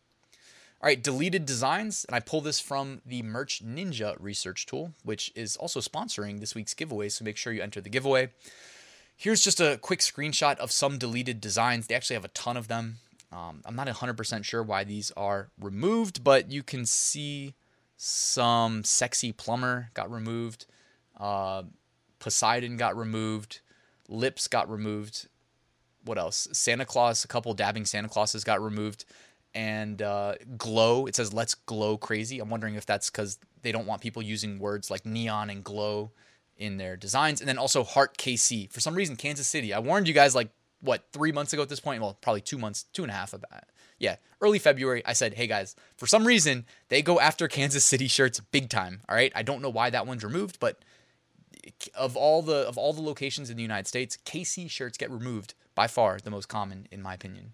All 0.82 0.86
right, 0.86 1.02
deleted 1.02 1.44
designs, 1.44 2.06
and 2.06 2.16
I 2.16 2.20
pull 2.20 2.40
this 2.40 2.58
from 2.58 3.02
the 3.04 3.22
Merch 3.22 3.62
Ninja 3.62 4.16
research 4.18 4.64
tool, 4.64 4.94
which 5.04 5.30
is 5.34 5.54
also 5.58 5.80
sponsoring 5.80 6.40
this 6.40 6.54
week's 6.54 6.72
giveaway. 6.72 7.10
So 7.10 7.22
make 7.22 7.36
sure 7.36 7.52
you 7.52 7.60
enter 7.60 7.82
the 7.82 7.90
giveaway. 7.90 8.30
Here's 9.14 9.42
just 9.42 9.60
a 9.60 9.78
quick 9.82 10.00
screenshot 10.00 10.56
of 10.56 10.72
some 10.72 10.96
deleted 10.96 11.38
designs. 11.38 11.86
They 11.86 11.94
actually 11.94 12.14
have 12.14 12.24
a 12.24 12.28
ton 12.28 12.56
of 12.56 12.68
them. 12.68 12.96
Um, 13.30 13.60
I'm 13.66 13.76
not 13.76 13.88
100% 13.88 14.42
sure 14.44 14.62
why 14.62 14.84
these 14.84 15.12
are 15.18 15.50
removed, 15.60 16.24
but 16.24 16.50
you 16.50 16.62
can 16.62 16.86
see 16.86 17.52
some 17.98 18.82
sexy 18.82 19.32
plumber 19.32 19.90
got 19.92 20.10
removed. 20.10 20.64
Uh, 21.18 21.64
Poseidon 22.20 22.78
got 22.78 22.96
removed. 22.96 23.60
Lips 24.08 24.48
got 24.48 24.70
removed. 24.70 25.28
What 26.06 26.16
else? 26.16 26.48
Santa 26.52 26.86
Claus, 26.86 27.22
a 27.22 27.28
couple 27.28 27.52
dabbing 27.52 27.84
Santa 27.84 28.08
Clauses 28.08 28.44
got 28.44 28.62
removed 28.62 29.04
and 29.54 30.00
uh, 30.02 30.34
glow. 30.56 31.06
It 31.06 31.16
says 31.16 31.32
let's 31.32 31.54
glow 31.54 31.96
crazy. 31.96 32.40
I'm 32.40 32.50
wondering 32.50 32.74
if 32.74 32.86
that's 32.86 33.10
because 33.10 33.38
they 33.62 33.72
don't 33.72 33.86
want 33.86 34.00
people 34.00 34.22
using 34.22 34.58
words 34.58 34.90
like 34.90 35.04
neon 35.04 35.50
and 35.50 35.62
glow 35.64 36.12
in 36.56 36.76
their 36.76 36.96
designs. 36.96 37.40
And 37.40 37.48
then 37.48 37.58
also 37.58 37.82
heart 37.82 38.16
KC. 38.18 38.70
For 38.70 38.80
some 38.80 38.94
reason, 38.94 39.16
Kansas 39.16 39.46
City. 39.46 39.72
I 39.74 39.78
warned 39.78 40.06
you 40.06 40.14
guys 40.14 40.34
like 40.34 40.50
what 40.80 41.04
three 41.12 41.32
months 41.32 41.52
ago 41.52 41.62
at 41.62 41.68
this 41.68 41.80
point. 41.80 42.00
Well, 42.02 42.16
probably 42.20 42.42
two 42.42 42.58
months, 42.58 42.84
two 42.92 43.02
and 43.02 43.10
a 43.10 43.14
half 43.14 43.32
about. 43.32 43.64
Yeah, 43.98 44.16
early 44.40 44.58
February. 44.58 45.02
I 45.04 45.12
said, 45.12 45.34
hey 45.34 45.46
guys, 45.46 45.76
for 45.96 46.06
some 46.06 46.26
reason 46.26 46.64
they 46.88 47.02
go 47.02 47.20
after 47.20 47.48
Kansas 47.48 47.84
City 47.84 48.08
shirts 48.08 48.40
big 48.40 48.70
time. 48.70 49.02
All 49.08 49.14
right, 49.14 49.32
I 49.34 49.42
don't 49.42 49.62
know 49.62 49.68
why 49.68 49.90
that 49.90 50.06
one's 50.06 50.24
removed, 50.24 50.58
but 50.58 50.82
of 51.94 52.16
all 52.16 52.40
the 52.40 52.66
of 52.66 52.78
all 52.78 52.92
the 52.92 53.02
locations 53.02 53.50
in 53.50 53.56
the 53.56 53.62
United 53.62 53.86
States, 53.86 54.16
KC 54.24 54.70
shirts 54.70 54.96
get 54.96 55.10
removed 55.10 55.54
by 55.74 55.86
far 55.86 56.18
the 56.18 56.30
most 56.30 56.48
common 56.48 56.86
in 56.90 57.02
my 57.02 57.14
opinion. 57.14 57.52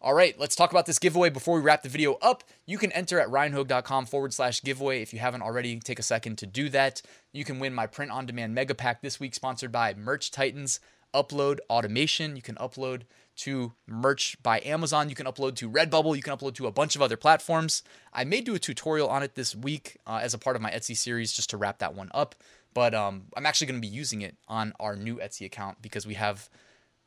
All 0.00 0.14
right, 0.14 0.38
let's 0.38 0.54
talk 0.54 0.70
about 0.70 0.86
this 0.86 1.00
giveaway 1.00 1.28
before 1.28 1.56
we 1.56 1.60
wrap 1.60 1.82
the 1.82 1.88
video 1.88 2.14
up. 2.22 2.44
You 2.66 2.78
can 2.78 2.92
enter 2.92 3.18
at 3.18 3.28
ryanhogue.com 3.30 4.06
forward 4.06 4.32
slash 4.32 4.62
giveaway. 4.62 5.02
If 5.02 5.12
you 5.12 5.18
haven't 5.18 5.42
already, 5.42 5.80
take 5.80 5.98
a 5.98 6.04
second 6.04 6.38
to 6.38 6.46
do 6.46 6.68
that. 6.68 7.02
You 7.32 7.44
can 7.44 7.58
win 7.58 7.74
my 7.74 7.88
print 7.88 8.12
on 8.12 8.24
demand 8.24 8.54
mega 8.54 8.76
pack 8.76 9.02
this 9.02 9.18
week, 9.18 9.34
sponsored 9.34 9.72
by 9.72 9.94
Merch 9.94 10.30
Titans 10.30 10.78
Upload 11.12 11.58
Automation. 11.68 12.36
You 12.36 12.42
can 12.42 12.54
upload 12.56 13.02
to 13.38 13.72
merch 13.88 14.40
by 14.40 14.60
Amazon. 14.64 15.08
You 15.08 15.16
can 15.16 15.26
upload 15.26 15.56
to 15.56 15.68
Redbubble. 15.68 16.14
You 16.14 16.22
can 16.22 16.36
upload 16.36 16.54
to 16.54 16.68
a 16.68 16.72
bunch 16.72 16.94
of 16.94 17.02
other 17.02 17.16
platforms. 17.16 17.82
I 18.12 18.22
may 18.22 18.40
do 18.40 18.54
a 18.54 18.60
tutorial 18.60 19.08
on 19.08 19.24
it 19.24 19.34
this 19.34 19.56
week 19.56 19.96
uh, 20.06 20.20
as 20.22 20.32
a 20.32 20.38
part 20.38 20.54
of 20.54 20.62
my 20.62 20.70
Etsy 20.70 20.96
series 20.96 21.32
just 21.32 21.50
to 21.50 21.56
wrap 21.56 21.80
that 21.80 21.96
one 21.96 22.10
up. 22.14 22.36
But 22.72 22.94
um, 22.94 23.24
I'm 23.36 23.46
actually 23.46 23.66
going 23.66 23.80
to 23.82 23.88
be 23.88 23.92
using 23.92 24.22
it 24.22 24.36
on 24.46 24.74
our 24.78 24.94
new 24.94 25.16
Etsy 25.16 25.44
account 25.44 25.82
because 25.82 26.06
we 26.06 26.14
have 26.14 26.48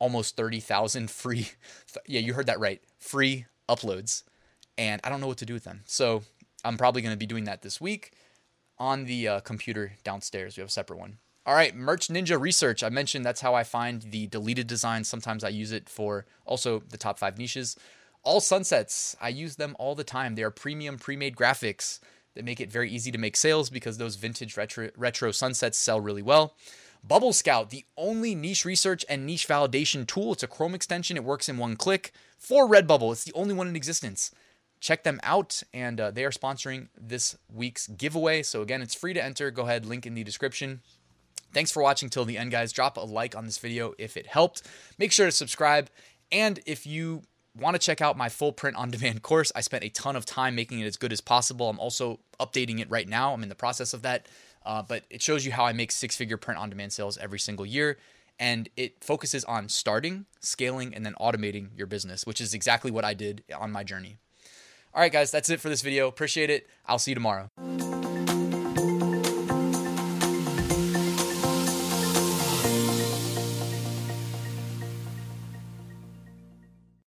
almost 0.02 0.36
30,000 0.36 1.08
free, 1.08 1.48
yeah, 2.06 2.18
you 2.18 2.34
heard 2.34 2.46
that 2.46 2.58
right, 2.58 2.82
free 2.98 3.46
uploads. 3.68 4.24
And 4.76 5.00
I 5.04 5.08
don't 5.08 5.20
know 5.20 5.28
what 5.28 5.38
to 5.38 5.46
do 5.46 5.54
with 5.54 5.62
them. 5.62 5.82
So 5.86 6.24
I'm 6.64 6.76
probably 6.76 7.02
going 7.02 7.14
to 7.14 7.18
be 7.18 7.26
doing 7.26 7.44
that 7.44 7.62
this 7.62 7.80
week 7.80 8.10
on 8.78 9.04
the 9.04 9.28
uh, 9.28 9.40
computer 9.40 9.92
downstairs. 10.02 10.56
We 10.56 10.62
have 10.62 10.70
a 10.70 10.72
separate 10.72 10.98
one. 10.98 11.18
All 11.46 11.54
right, 11.54 11.74
Merch 11.74 12.08
Ninja 12.08 12.40
Research. 12.40 12.82
I 12.82 12.88
mentioned 12.88 13.24
that's 13.24 13.40
how 13.40 13.54
I 13.54 13.62
find 13.62 14.02
the 14.02 14.26
deleted 14.26 14.66
designs. 14.66 15.06
Sometimes 15.06 15.44
I 15.44 15.50
use 15.50 15.70
it 15.70 15.88
for 15.88 16.26
also 16.46 16.80
the 16.90 16.98
top 16.98 17.20
five 17.20 17.38
niches. 17.38 17.76
All 18.24 18.40
sunsets, 18.40 19.16
I 19.20 19.28
use 19.28 19.54
them 19.54 19.76
all 19.78 19.94
the 19.94 20.04
time. 20.04 20.34
They 20.34 20.42
are 20.42 20.50
premium 20.50 20.98
pre 20.98 21.16
made 21.16 21.36
graphics 21.36 22.00
that 22.34 22.44
make 22.44 22.60
it 22.60 22.72
very 22.72 22.90
easy 22.90 23.12
to 23.12 23.18
make 23.18 23.36
sales 23.36 23.70
because 23.70 23.98
those 23.98 24.16
vintage 24.16 24.56
retro, 24.56 24.90
retro 24.96 25.30
sunsets 25.30 25.78
sell 25.78 26.00
really 26.00 26.22
well. 26.22 26.54
Bubble 27.04 27.32
Scout, 27.32 27.70
the 27.70 27.84
only 27.96 28.34
niche 28.34 28.64
research 28.64 29.04
and 29.08 29.26
niche 29.26 29.48
validation 29.48 30.06
tool. 30.06 30.32
It's 30.32 30.42
a 30.42 30.46
Chrome 30.46 30.74
extension, 30.74 31.16
it 31.16 31.24
works 31.24 31.48
in 31.48 31.58
one 31.58 31.76
click 31.76 32.12
for 32.38 32.68
Redbubble. 32.68 33.12
It's 33.12 33.24
the 33.24 33.32
only 33.34 33.54
one 33.54 33.68
in 33.68 33.76
existence. 33.76 34.30
Check 34.80 35.04
them 35.04 35.20
out, 35.22 35.62
and 35.72 36.00
uh, 36.00 36.10
they 36.10 36.24
are 36.24 36.30
sponsoring 36.30 36.88
this 37.00 37.36
week's 37.52 37.86
giveaway. 37.86 38.42
So, 38.42 38.62
again, 38.62 38.82
it's 38.82 38.94
free 38.94 39.14
to 39.14 39.22
enter. 39.22 39.50
Go 39.50 39.62
ahead, 39.62 39.86
link 39.86 40.06
in 40.06 40.14
the 40.14 40.24
description. 40.24 40.80
Thanks 41.52 41.70
for 41.70 41.82
watching 41.82 42.08
till 42.08 42.24
the 42.24 42.38
end, 42.38 42.50
guys. 42.50 42.72
Drop 42.72 42.96
a 42.96 43.00
like 43.00 43.36
on 43.36 43.44
this 43.44 43.58
video 43.58 43.94
if 43.98 44.16
it 44.16 44.26
helped. 44.26 44.62
Make 44.98 45.12
sure 45.12 45.26
to 45.26 45.32
subscribe. 45.32 45.88
And 46.32 46.60
if 46.66 46.86
you 46.86 47.22
want 47.56 47.74
to 47.74 47.78
check 47.78 48.00
out 48.00 48.16
my 48.16 48.28
full 48.28 48.52
print 48.52 48.76
on 48.76 48.90
demand 48.90 49.22
course, 49.22 49.52
I 49.54 49.60
spent 49.60 49.84
a 49.84 49.88
ton 49.88 50.16
of 50.16 50.24
time 50.24 50.54
making 50.54 50.80
it 50.80 50.86
as 50.86 50.96
good 50.96 51.12
as 51.12 51.20
possible. 51.20 51.68
I'm 51.68 51.78
also 51.78 52.20
updating 52.40 52.80
it 52.80 52.90
right 52.90 53.08
now. 53.08 53.34
I'm 53.34 53.42
in 53.42 53.48
the 53.48 53.54
process 53.54 53.92
of 53.92 54.02
that. 54.02 54.26
Uh, 54.64 54.82
but 54.82 55.04
it 55.10 55.22
shows 55.22 55.44
you 55.44 55.52
how 55.52 55.64
I 55.64 55.72
make 55.72 55.92
six 55.92 56.16
figure 56.16 56.36
print 56.36 56.60
on 56.60 56.70
demand 56.70 56.92
sales 56.92 57.18
every 57.18 57.38
single 57.38 57.66
year. 57.66 57.98
And 58.38 58.68
it 58.76 59.04
focuses 59.04 59.44
on 59.44 59.68
starting, 59.68 60.26
scaling, 60.40 60.94
and 60.94 61.04
then 61.06 61.14
automating 61.20 61.68
your 61.76 61.86
business, 61.86 62.26
which 62.26 62.40
is 62.40 62.54
exactly 62.54 62.90
what 62.90 63.04
I 63.04 63.14
did 63.14 63.44
on 63.56 63.70
my 63.70 63.84
journey. 63.84 64.18
All 64.94 65.00
right, 65.00 65.12
guys, 65.12 65.30
that's 65.30 65.48
it 65.48 65.60
for 65.60 65.68
this 65.68 65.82
video. 65.82 66.08
Appreciate 66.08 66.50
it. 66.50 66.68
I'll 66.86 66.98
see 66.98 67.12
you 67.12 67.14
tomorrow. 67.14 68.01